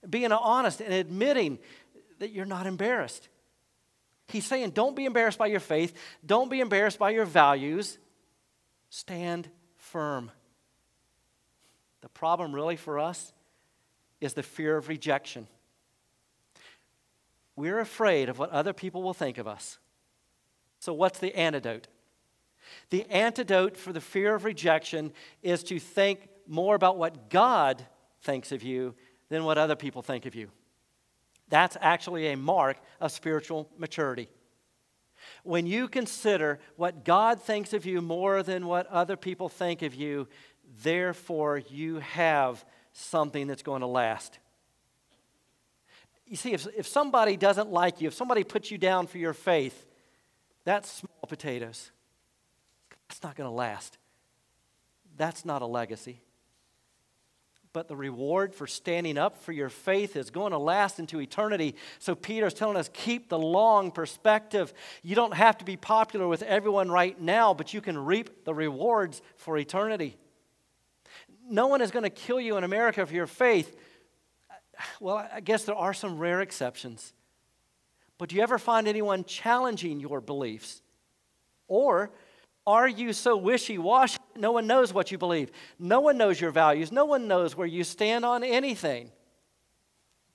being 0.09 0.31
honest 0.31 0.81
and 0.81 0.93
admitting 0.93 1.59
that 2.19 2.31
you're 2.31 2.45
not 2.45 2.67
embarrassed. 2.67 3.29
He's 4.27 4.45
saying, 4.45 4.71
don't 4.71 4.95
be 4.95 5.05
embarrassed 5.05 5.38
by 5.38 5.47
your 5.47 5.59
faith, 5.59 5.93
don't 6.25 6.50
be 6.50 6.59
embarrassed 6.59 6.97
by 6.97 7.12
your 7.12 7.25
values, 7.25 7.97
stand 8.89 9.50
firm. 9.77 10.31
The 12.01 12.09
problem, 12.09 12.53
really, 12.53 12.75
for 12.75 13.00
us 13.00 13.33
is 14.21 14.33
the 14.33 14.43
fear 14.43 14.77
of 14.77 14.89
rejection. 14.89 15.47
We're 17.55 17.79
afraid 17.79 18.29
of 18.29 18.39
what 18.39 18.50
other 18.50 18.74
people 18.74 19.03
will 19.03 19.13
think 19.13 19.38
of 19.38 19.47
us. 19.47 19.77
So, 20.79 20.93
what's 20.93 21.19
the 21.19 21.35
antidote? 21.35 21.88
The 22.89 23.09
antidote 23.09 23.77
for 23.77 23.93
the 23.93 24.01
fear 24.01 24.35
of 24.35 24.43
rejection 24.43 25.13
is 25.41 25.63
to 25.63 25.79
think 25.79 26.27
more 26.47 26.75
about 26.75 26.97
what 26.97 27.29
God 27.29 27.85
thinks 28.21 28.51
of 28.51 28.63
you 28.63 28.95
than 29.29 29.44
what 29.44 29.58
other 29.58 29.75
people 29.75 30.01
think 30.01 30.25
of 30.25 30.36
you. 30.36 30.50
That's 31.50 31.77
actually 31.79 32.27
a 32.27 32.38
mark 32.38 32.77
of 33.00 33.12
spiritual 33.12 33.70
maturity. 33.77 34.29
When 35.44 35.65
you 35.65 35.88
consider 35.88 36.60
what 36.75 37.05
God 37.05 37.41
thinks 37.41 37.74
of 37.74 37.86
you 37.86 38.01
more 38.01 38.44
than 38.44 38.67
what 38.67 38.88
other 38.88 39.15
people 39.15 39.50
think 39.50 39.82
of 39.82 39.96
you, 39.96 40.27
therefore 40.84 41.58
you 41.58 42.00
have 42.00 42.63
something 42.94 43.48
that's 43.48 43.63
going 43.63 43.82
to 43.82 43.88
last. 43.88 44.39
You 46.25 46.36
see, 46.36 46.53
if, 46.53 46.67
if 46.75 46.88
somebody 46.88 47.38
doesn't 47.38 47.72
like 47.72 48.01
you, 48.01 48.08
if 48.08 48.13
somebody 48.13 48.44
puts 48.44 48.72
you 48.72 48.77
down 48.77 49.08
for 49.08 49.20
your 49.20 49.34
faith, 49.34 49.86
that's 50.63 50.89
small 50.89 51.27
potatoes. 51.27 51.91
That's 53.08 53.22
not 53.22 53.36
going 53.36 53.50
to 53.50 53.55
last. 53.55 53.98
That's 55.17 55.46
not 55.46 55.62
a 55.62 55.67
legacy. 55.67 56.22
But 57.75 57.89
the 57.89 57.96
reward 57.98 58.55
for 58.55 58.67
standing 58.67 59.17
up 59.17 59.44
for 59.44 59.51
your 59.51 59.67
faith 59.67 60.15
is 60.15 60.29
going 60.29 60.53
to 60.53 60.58
last 60.58 60.98
into 60.98 61.20
eternity. 61.20 61.75
So 62.00 62.15
Peter's 62.15 62.53
telling 62.53 62.77
us 62.77 62.89
keep 62.94 63.27
the 63.27 63.38
long 63.38 63.91
perspective. 63.91 64.74
You 65.03 65.13
don't 65.13 65.34
have 65.34 65.58
to 65.58 65.65
be 65.65 65.75
popular 65.75 66.25
with 66.25 66.41
everyone 66.44 66.89
right 66.89 67.20
now, 67.20 67.53
but 67.53 67.74
you 67.74 67.82
can 67.82 67.98
reap 67.98 68.46
the 68.46 68.53
rewards 68.53 69.22
for 69.36 69.58
eternity. 69.58 70.15
No 71.50 71.67
one 71.67 71.82
is 71.82 71.91
going 71.91 72.03
to 72.03 72.10
kill 72.10 72.39
you 72.39 72.55
in 72.55 72.63
America 72.63 73.05
for 73.05 73.13
your 73.13 73.27
faith. 73.27 73.75
Well, 75.01 75.27
I 75.34 75.41
guess 75.41 75.65
there 75.65 75.75
are 75.75 75.94
some 75.94 76.17
rare 76.17 76.39
exceptions. 76.39 77.12
But 78.17 78.29
do 78.29 78.38
you 78.38 78.41
ever 78.41 78.58
find 78.58 78.88
anyone 78.88 79.25
challenging 79.25 80.00
your 80.00 80.22
beliefs? 80.22 80.82
Or 81.67 82.10
are 82.67 82.88
you 82.88 83.13
so 83.13 83.38
wishy 83.38 83.77
washy? 83.77 84.17
No 84.36 84.51
one 84.51 84.67
knows 84.67 84.93
what 84.93 85.12
you 85.12 85.17
believe. 85.17 85.51
No 85.77 86.00
one 86.00 86.17
knows 86.17 86.39
your 86.41 86.51
values. 86.51 86.91
No 86.91 87.05
one 87.05 87.27
knows 87.27 87.55
where 87.55 87.67
you 87.67 87.84
stand 87.84 88.25
on 88.25 88.43
anything. 88.43 89.12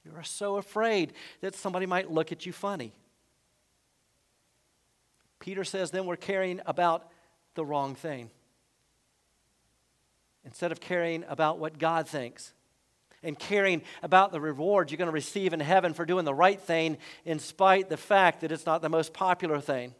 You 0.04 0.12
are 0.16 0.22
so 0.22 0.56
afraid 0.56 1.12
that 1.40 1.54
somebody 1.54 1.86
might 1.86 2.10
look 2.10 2.32
at 2.32 2.46
you 2.46 2.52
funny. 2.52 2.92
Peter 5.40 5.64
says 5.64 5.90
then 5.90 6.06
we're 6.06 6.16
caring 6.16 6.60
about 6.66 7.10
the 7.54 7.64
wrong 7.64 7.94
thing. 7.94 8.30
Instead 10.44 10.72
of 10.72 10.80
caring 10.80 11.24
about 11.28 11.58
what 11.58 11.78
God 11.78 12.08
thinks 12.08 12.52
and 13.22 13.38
caring 13.38 13.82
about 14.02 14.32
the 14.32 14.40
rewards 14.40 14.90
you're 14.90 14.98
going 14.98 15.06
to 15.06 15.12
receive 15.12 15.52
in 15.52 15.60
heaven 15.60 15.92
for 15.92 16.06
doing 16.06 16.24
the 16.24 16.34
right 16.34 16.60
thing 16.60 16.96
in 17.24 17.38
spite 17.38 17.88
the 17.88 17.96
fact 17.96 18.40
that 18.40 18.52
it's 18.52 18.64
not 18.64 18.80
the 18.80 18.88
most 18.88 19.12
popular 19.12 19.60
thing. 19.60 19.94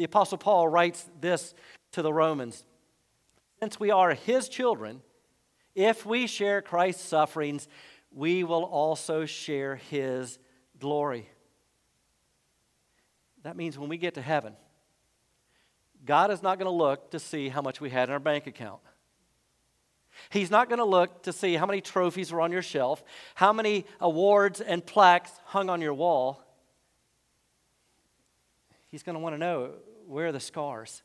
The 0.00 0.06
apostle 0.06 0.38
Paul 0.38 0.66
writes 0.66 1.10
this 1.20 1.52
to 1.92 2.00
the 2.00 2.10
Romans. 2.10 2.64
Since 3.58 3.78
we 3.78 3.90
are 3.90 4.14
his 4.14 4.48
children, 4.48 5.02
if 5.74 6.06
we 6.06 6.26
share 6.26 6.62
Christ's 6.62 7.04
sufferings, 7.04 7.68
we 8.10 8.42
will 8.42 8.64
also 8.64 9.26
share 9.26 9.76
his 9.76 10.38
glory. 10.78 11.28
That 13.42 13.58
means 13.58 13.78
when 13.78 13.90
we 13.90 13.98
get 13.98 14.14
to 14.14 14.22
heaven, 14.22 14.54
God 16.06 16.30
is 16.30 16.42
not 16.42 16.58
going 16.58 16.64
to 16.64 16.74
look 16.74 17.10
to 17.10 17.18
see 17.18 17.50
how 17.50 17.60
much 17.60 17.82
we 17.82 17.90
had 17.90 18.08
in 18.08 18.14
our 18.14 18.18
bank 18.18 18.46
account. 18.46 18.80
He's 20.30 20.50
not 20.50 20.70
going 20.70 20.78
to 20.78 20.86
look 20.86 21.24
to 21.24 21.32
see 21.34 21.56
how 21.56 21.66
many 21.66 21.82
trophies 21.82 22.32
were 22.32 22.40
on 22.40 22.52
your 22.52 22.62
shelf, 22.62 23.04
how 23.34 23.52
many 23.52 23.84
awards 24.00 24.62
and 24.62 24.86
plaques 24.86 25.32
hung 25.44 25.68
on 25.68 25.82
your 25.82 25.92
wall. 25.92 26.42
He's 28.88 29.02
going 29.02 29.14
to 29.14 29.20
want 29.20 29.34
to 29.34 29.38
know 29.38 29.74
where 30.10 30.26
are 30.26 30.32
the 30.32 30.40
scars? 30.40 31.02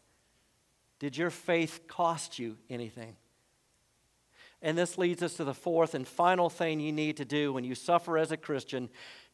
Did 0.98 1.16
your 1.16 1.30
faith 1.30 1.82
cost 1.88 2.40
you 2.40 2.58
anything? 2.70 3.16
And 4.64 4.76
this 4.76 4.98
leads 4.98 5.22
us 5.22 5.36
to 5.36 5.44
the 5.44 5.54
fourth 5.54 5.94
and 5.94 6.08
final 6.08 6.50
thing 6.50 6.80
you 6.80 6.92
need 6.92 7.18
to 7.18 7.26
do 7.26 7.54
when 7.54 7.64
you 7.64 7.76
suffer 7.76 8.18
as 8.18 8.32
a 8.32 8.38
Christian. 8.38 8.90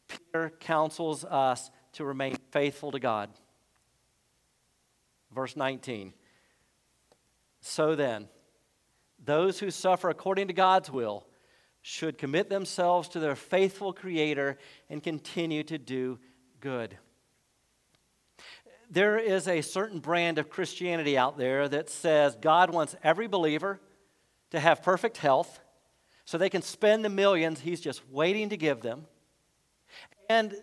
Peter 0.08 0.52
counsels 0.60 1.24
us 1.24 1.70
to 1.92 2.04
remain 2.04 2.36
faithful 2.50 2.90
to 2.90 3.00
God. 3.00 3.30
Verse 5.34 5.56
19. 5.56 6.12
So 7.62 7.94
then, 7.94 8.28
those 9.24 9.58
who 9.58 9.70
suffer 9.70 10.10
according 10.10 10.48
to 10.48 10.52
God's 10.52 10.90
will 10.90 11.26
should 11.80 12.18
commit 12.18 12.50
themselves 12.50 13.08
to 13.10 13.20
their 13.20 13.36
faithful 13.36 13.94
Creator 13.94 14.58
and 14.90 15.02
continue 15.02 15.62
to 15.62 15.78
do 15.78 16.18
good. 16.60 16.98
There 18.92 19.16
is 19.16 19.48
a 19.48 19.62
certain 19.62 20.00
brand 20.00 20.36
of 20.36 20.50
Christianity 20.50 21.16
out 21.16 21.38
there 21.38 21.66
that 21.66 21.88
says 21.88 22.36
God 22.38 22.74
wants 22.74 22.94
every 23.02 23.26
believer 23.26 23.80
to 24.50 24.60
have 24.60 24.82
perfect 24.82 25.16
health 25.16 25.60
so 26.26 26.36
they 26.36 26.50
can 26.50 26.60
spend 26.60 27.02
the 27.02 27.08
millions 27.08 27.60
He's 27.60 27.80
just 27.80 28.02
waiting 28.10 28.50
to 28.50 28.58
give 28.58 28.82
them. 28.82 29.06
And 30.28 30.54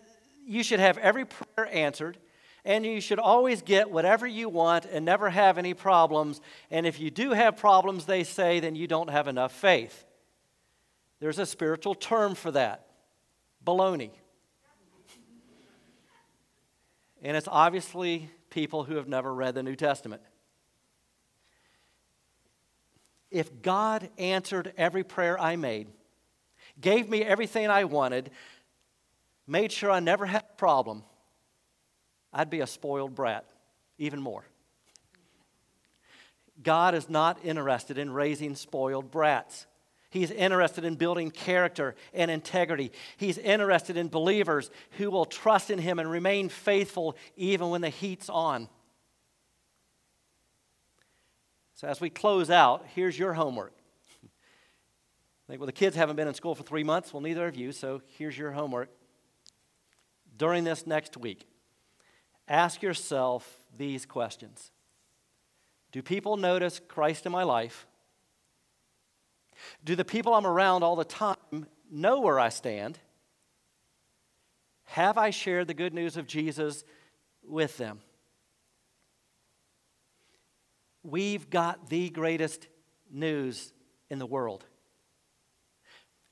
you 0.46 0.62
should 0.62 0.78
have 0.78 0.96
every 0.98 1.24
prayer 1.24 1.68
answered 1.72 2.18
and 2.64 2.86
you 2.86 3.00
should 3.00 3.18
always 3.18 3.62
get 3.62 3.90
whatever 3.90 4.28
you 4.28 4.48
want 4.48 4.84
and 4.84 5.04
never 5.04 5.28
have 5.28 5.58
any 5.58 5.74
problems. 5.74 6.40
And 6.70 6.86
if 6.86 7.00
you 7.00 7.10
do 7.10 7.30
have 7.32 7.56
problems, 7.56 8.06
they 8.06 8.22
say, 8.22 8.60
then 8.60 8.76
you 8.76 8.86
don't 8.86 9.10
have 9.10 9.26
enough 9.26 9.50
faith. 9.50 10.04
There's 11.18 11.40
a 11.40 11.46
spiritual 11.46 11.96
term 11.96 12.36
for 12.36 12.52
that 12.52 12.86
baloney. 13.66 14.12
And 17.22 17.36
it's 17.36 17.48
obviously 17.50 18.30
people 18.50 18.84
who 18.84 18.96
have 18.96 19.08
never 19.08 19.32
read 19.32 19.54
the 19.54 19.62
New 19.62 19.76
Testament. 19.76 20.22
If 23.30 23.62
God 23.62 24.10
answered 24.18 24.72
every 24.76 25.04
prayer 25.04 25.38
I 25.38 25.56
made, 25.56 25.86
gave 26.80 27.08
me 27.08 27.22
everything 27.22 27.68
I 27.68 27.84
wanted, 27.84 28.30
made 29.46 29.70
sure 29.70 29.90
I 29.90 30.00
never 30.00 30.26
had 30.26 30.42
a 30.42 30.56
problem, 30.56 31.04
I'd 32.32 32.50
be 32.50 32.60
a 32.60 32.66
spoiled 32.66 33.14
brat, 33.14 33.44
even 33.98 34.20
more. 34.20 34.44
God 36.62 36.94
is 36.94 37.08
not 37.08 37.38
interested 37.44 37.98
in 37.98 38.10
raising 38.10 38.54
spoiled 38.54 39.10
brats. 39.10 39.66
He's 40.10 40.32
interested 40.32 40.84
in 40.84 40.96
building 40.96 41.30
character 41.30 41.94
and 42.12 42.32
integrity. 42.32 42.90
He's 43.16 43.38
interested 43.38 43.96
in 43.96 44.08
believers 44.08 44.70
who 44.98 45.08
will 45.08 45.24
trust 45.24 45.70
in 45.70 45.78
Him 45.78 46.00
and 46.00 46.10
remain 46.10 46.48
faithful 46.48 47.16
even 47.36 47.70
when 47.70 47.80
the 47.80 47.90
heat's 47.90 48.28
on. 48.28 48.68
So, 51.74 51.86
as 51.86 52.00
we 52.00 52.10
close 52.10 52.50
out, 52.50 52.84
here's 52.94 53.18
your 53.18 53.34
homework. 53.34 53.72
I 54.24 54.28
think, 55.48 55.60
well, 55.60 55.66
the 55.66 55.72
kids 55.72 55.94
haven't 55.94 56.16
been 56.16 56.28
in 56.28 56.34
school 56.34 56.56
for 56.56 56.64
three 56.64 56.84
months. 56.84 57.14
Well, 57.14 57.22
neither 57.22 57.46
of 57.46 57.54
you, 57.54 57.70
so 57.70 58.02
here's 58.18 58.36
your 58.36 58.50
homework. 58.50 58.90
During 60.36 60.64
this 60.64 60.86
next 60.86 61.16
week, 61.16 61.46
ask 62.48 62.82
yourself 62.82 63.60
these 63.78 64.06
questions 64.06 64.72
Do 65.92 66.02
people 66.02 66.36
notice 66.36 66.80
Christ 66.88 67.26
in 67.26 67.32
my 67.32 67.44
life? 67.44 67.86
Do 69.84 69.96
the 69.96 70.04
people 70.04 70.34
I'm 70.34 70.46
around 70.46 70.82
all 70.82 70.96
the 70.96 71.04
time 71.04 71.66
know 71.90 72.20
where 72.20 72.38
I 72.38 72.48
stand? 72.48 72.98
Have 74.84 75.18
I 75.18 75.30
shared 75.30 75.68
the 75.68 75.74
good 75.74 75.94
news 75.94 76.16
of 76.16 76.26
Jesus 76.26 76.84
with 77.42 77.76
them? 77.76 78.00
We've 81.02 81.48
got 81.48 81.88
the 81.88 82.10
greatest 82.10 82.68
news 83.10 83.72
in 84.10 84.18
the 84.18 84.26
world. 84.26 84.64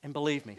And 0.03 0.13
believe 0.13 0.45
me, 0.45 0.57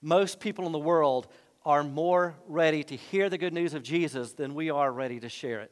most 0.00 0.40
people 0.40 0.66
in 0.66 0.72
the 0.72 0.78
world 0.78 1.28
are 1.64 1.82
more 1.82 2.36
ready 2.46 2.82
to 2.84 2.96
hear 2.96 3.28
the 3.28 3.38
good 3.38 3.52
news 3.52 3.74
of 3.74 3.82
Jesus 3.82 4.32
than 4.32 4.54
we 4.54 4.70
are 4.70 4.90
ready 4.90 5.20
to 5.20 5.28
share 5.28 5.60
it. 5.60 5.70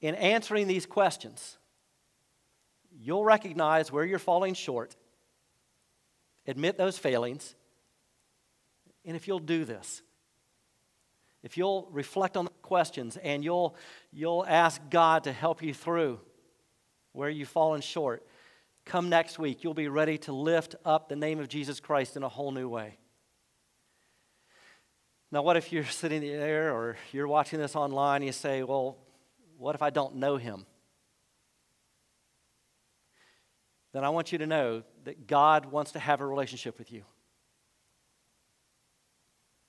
In 0.00 0.14
answering 0.14 0.66
these 0.66 0.86
questions, 0.86 1.58
you'll 3.02 3.24
recognize 3.24 3.90
where 3.90 4.04
you're 4.04 4.18
falling 4.18 4.54
short 4.54 4.94
admit 6.46 6.76
those 6.76 6.98
failings, 6.98 7.54
and 9.04 9.16
if 9.16 9.28
you'll 9.28 9.38
do 9.38 9.64
this, 9.64 10.02
if 11.42 11.56
you'll 11.56 11.88
reflect 11.90 12.36
on 12.36 12.44
the 12.44 12.50
questions 12.62 13.16
and 13.16 13.42
you'll, 13.42 13.74
you'll 14.12 14.44
ask 14.46 14.80
God 14.90 15.24
to 15.24 15.32
help 15.32 15.62
you 15.62 15.72
through 15.72 16.20
where 17.12 17.30
you've 17.30 17.48
fallen 17.48 17.80
short, 17.80 18.26
come 18.84 19.08
next 19.08 19.38
week, 19.38 19.64
you'll 19.64 19.74
be 19.74 19.88
ready 19.88 20.18
to 20.18 20.32
lift 20.32 20.74
up 20.84 21.08
the 21.08 21.16
name 21.16 21.40
of 21.40 21.48
Jesus 21.48 21.80
Christ 21.80 22.16
in 22.16 22.22
a 22.22 22.28
whole 22.28 22.50
new 22.50 22.68
way. 22.68 22.98
Now, 25.32 25.42
what 25.42 25.56
if 25.56 25.72
you're 25.72 25.84
sitting 25.84 26.20
there 26.20 26.74
or 26.74 26.96
you're 27.12 27.28
watching 27.28 27.60
this 27.60 27.76
online 27.76 28.16
and 28.16 28.26
you 28.26 28.32
say, 28.32 28.62
well, 28.62 28.96
what 29.56 29.74
if 29.74 29.82
I 29.82 29.90
don't 29.90 30.16
know 30.16 30.36
him? 30.36 30.66
Then 33.92 34.04
I 34.04 34.08
want 34.10 34.32
you 34.32 34.38
to 34.38 34.46
know 34.46 34.82
that 35.04 35.26
God 35.26 35.66
wants 35.66 35.92
to 35.92 35.98
have 35.98 36.20
a 36.20 36.26
relationship 36.26 36.78
with 36.78 36.92
you. 36.92 37.04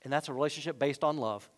And 0.03 0.11
that's 0.11 0.29
a 0.29 0.33
relationship 0.33 0.79
based 0.79 1.03
on 1.03 1.17
love. 1.17 1.49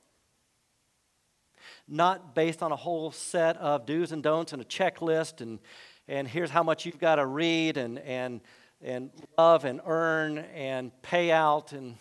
Not 1.88 2.36
based 2.36 2.62
on 2.62 2.72
a 2.72 2.76
whole 2.76 3.12
set 3.12 3.58
of 3.58 3.86
do's 3.86 4.12
and 4.12 4.22
don'ts 4.22 4.54
and 4.54 4.62
a 4.62 4.66
checklist 4.66 5.42
and, 5.42 5.60
and 6.08 6.28
here's 6.28 6.50
how 6.50 6.64
much 6.64 6.86
you've 6.86 7.00
got 7.00 7.16
to 7.16 7.26
read 7.26 7.78
and, 7.78 8.00
and, 8.00 8.42
and 8.82 9.12
love 9.38 9.64
and 9.64 9.80
earn 9.86 10.40
and 10.40 10.92
pay 11.02 11.32
out 11.32 11.72
and 11.72 11.96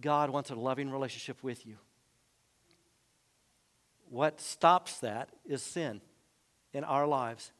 God 0.00 0.30
wants 0.30 0.50
a 0.50 0.54
loving 0.54 0.90
relationship 0.90 1.42
with 1.42 1.66
you. 1.66 1.76
What 4.08 4.40
stops 4.40 5.00
that 5.00 5.28
is 5.44 5.62
sin 5.62 6.00
in 6.72 6.84
our 6.84 7.06
lives. 7.06 7.52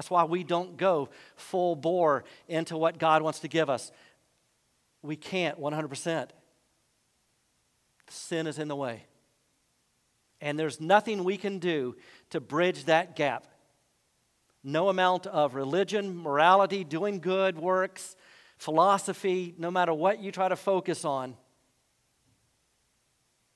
That's 0.00 0.08
why 0.08 0.24
we 0.24 0.44
don't 0.44 0.78
go 0.78 1.10
full 1.36 1.76
bore 1.76 2.24
into 2.48 2.78
what 2.78 2.96
God 2.96 3.20
wants 3.20 3.40
to 3.40 3.48
give 3.48 3.68
us. 3.68 3.92
We 5.02 5.14
can't 5.14 5.60
100%. 5.60 6.30
Sin 8.08 8.46
is 8.46 8.58
in 8.58 8.68
the 8.68 8.76
way. 8.76 9.04
And 10.40 10.58
there's 10.58 10.80
nothing 10.80 11.22
we 11.22 11.36
can 11.36 11.58
do 11.58 11.96
to 12.30 12.40
bridge 12.40 12.86
that 12.86 13.14
gap. 13.14 13.46
No 14.64 14.88
amount 14.88 15.26
of 15.26 15.54
religion, 15.54 16.16
morality, 16.16 16.82
doing 16.82 17.20
good 17.20 17.58
works, 17.58 18.16
philosophy, 18.56 19.54
no 19.58 19.70
matter 19.70 19.92
what 19.92 20.18
you 20.18 20.32
try 20.32 20.48
to 20.48 20.56
focus 20.56 21.04
on, 21.04 21.36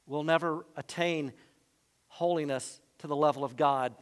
will 0.07 0.25
never 0.25 0.67
attain 0.77 1.33
holiness 2.09 2.83
to 2.99 3.07
the 3.07 3.17
level 3.17 3.45
of 3.45 3.57
God 3.57 3.95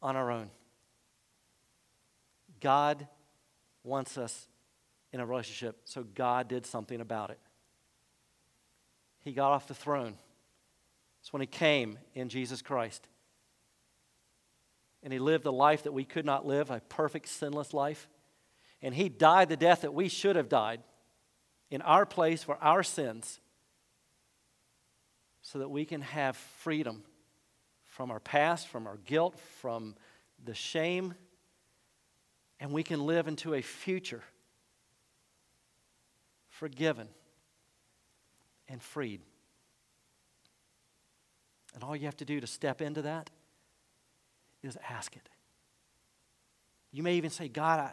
on 0.00 0.16
our 0.16 0.30
own. 0.30 0.48
God 2.60 3.06
wants 3.84 4.18
us 4.18 4.48
in 5.12 5.20
a 5.20 5.26
relationship, 5.26 5.80
so 5.84 6.02
God 6.02 6.48
did 6.48 6.66
something 6.66 7.00
about 7.00 7.30
it. 7.30 7.38
He 9.20 9.32
got 9.32 9.52
off 9.52 9.66
the 9.66 9.74
throne. 9.74 10.14
It's 11.20 11.32
when 11.32 11.40
He 11.40 11.46
came 11.46 11.98
in 12.14 12.28
Jesus 12.28 12.62
Christ. 12.62 13.06
And 15.02 15.12
He 15.12 15.18
lived 15.18 15.46
a 15.46 15.50
life 15.50 15.84
that 15.84 15.92
we 15.92 16.04
could 16.04 16.24
not 16.24 16.46
live, 16.46 16.70
a 16.70 16.80
perfect, 16.80 17.28
sinless 17.28 17.72
life. 17.72 18.08
And 18.82 18.94
He 18.94 19.08
died 19.08 19.48
the 19.48 19.56
death 19.56 19.82
that 19.82 19.94
we 19.94 20.08
should 20.08 20.36
have 20.36 20.48
died 20.48 20.80
in 21.70 21.82
our 21.82 22.06
place 22.06 22.42
for 22.42 22.56
our 22.62 22.82
sins 22.82 23.40
so 25.42 25.58
that 25.58 25.70
we 25.70 25.84
can 25.84 26.00
have 26.02 26.36
freedom 26.36 27.02
from 27.84 28.10
our 28.10 28.20
past, 28.20 28.68
from 28.68 28.86
our 28.86 28.98
guilt, 28.98 29.38
from 29.60 29.94
the 30.44 30.54
shame, 30.54 31.14
and 32.60 32.72
we 32.72 32.82
can 32.82 33.06
live 33.06 33.28
into 33.28 33.54
a 33.54 33.62
future 33.62 34.22
forgiven 36.48 37.08
and 38.68 38.82
freed. 38.82 39.20
And 41.74 41.84
all 41.84 41.94
you 41.94 42.06
have 42.06 42.16
to 42.16 42.24
do 42.24 42.40
to 42.40 42.46
step 42.46 42.82
into 42.82 43.02
that 43.02 43.30
is 44.62 44.76
ask 44.88 45.14
it. 45.14 45.28
You 46.90 47.02
may 47.02 47.14
even 47.14 47.30
say, 47.30 47.48
God, 47.48 47.80
I, 47.80 47.92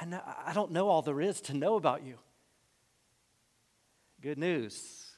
I, 0.00 0.04
know, 0.06 0.20
I 0.46 0.52
don't 0.52 0.70
know 0.72 0.88
all 0.88 1.02
there 1.02 1.20
is 1.20 1.40
to 1.42 1.54
know 1.54 1.74
about 1.74 2.02
you. 2.02 2.14
Good 4.20 4.38
news. 4.38 5.10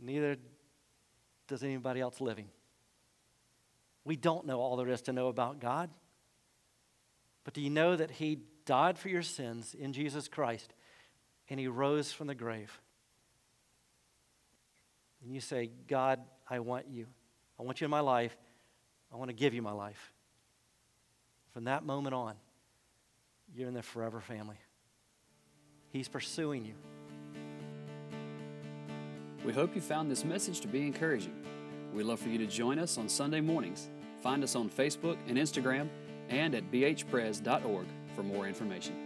Neither 0.00 0.36
does 1.48 1.62
anybody 1.62 2.00
else 2.00 2.20
living. 2.20 2.48
We 4.04 4.16
don't 4.16 4.46
know 4.46 4.60
all 4.60 4.76
there 4.76 4.88
is 4.88 5.02
to 5.02 5.12
know 5.12 5.28
about 5.28 5.60
God. 5.60 5.90
But 7.44 7.54
do 7.54 7.60
you 7.60 7.70
know 7.70 7.94
that 7.94 8.10
He 8.10 8.40
died 8.64 8.98
for 8.98 9.08
your 9.08 9.22
sins 9.22 9.74
in 9.78 9.92
Jesus 9.92 10.28
Christ 10.28 10.72
and 11.48 11.60
He 11.60 11.68
rose 11.68 12.12
from 12.12 12.26
the 12.26 12.34
grave? 12.34 12.80
And 15.22 15.32
you 15.32 15.40
say, 15.40 15.70
God, 15.88 16.20
I 16.48 16.58
want 16.58 16.86
you. 16.88 17.06
I 17.58 17.62
want 17.62 17.80
you 17.80 17.84
in 17.84 17.90
my 17.90 18.00
life. 18.00 18.36
I 19.12 19.16
want 19.16 19.28
to 19.30 19.34
give 19.34 19.54
you 19.54 19.62
my 19.62 19.72
life. 19.72 20.12
From 21.52 21.64
that 21.64 21.84
moment 21.84 22.14
on, 22.14 22.34
you're 23.54 23.68
in 23.68 23.74
the 23.74 23.82
forever 23.82 24.20
family. 24.20 24.56
He's 25.90 26.08
pursuing 26.08 26.64
you. 26.64 26.74
We 29.44 29.52
hope 29.52 29.74
you 29.74 29.80
found 29.80 30.10
this 30.10 30.24
message 30.24 30.60
to 30.60 30.68
be 30.68 30.82
encouraging. 30.82 31.34
We'd 31.92 32.04
love 32.04 32.18
for 32.18 32.28
you 32.28 32.38
to 32.38 32.46
join 32.46 32.78
us 32.78 32.98
on 32.98 33.08
Sunday 33.08 33.40
mornings. 33.40 33.88
Find 34.20 34.42
us 34.42 34.56
on 34.56 34.68
Facebook 34.68 35.16
and 35.28 35.38
Instagram 35.38 35.88
and 36.34 36.54
at 36.54 36.70
bhpres.org 36.70 37.86
for 38.14 38.22
more 38.22 38.46
information. 38.46 39.03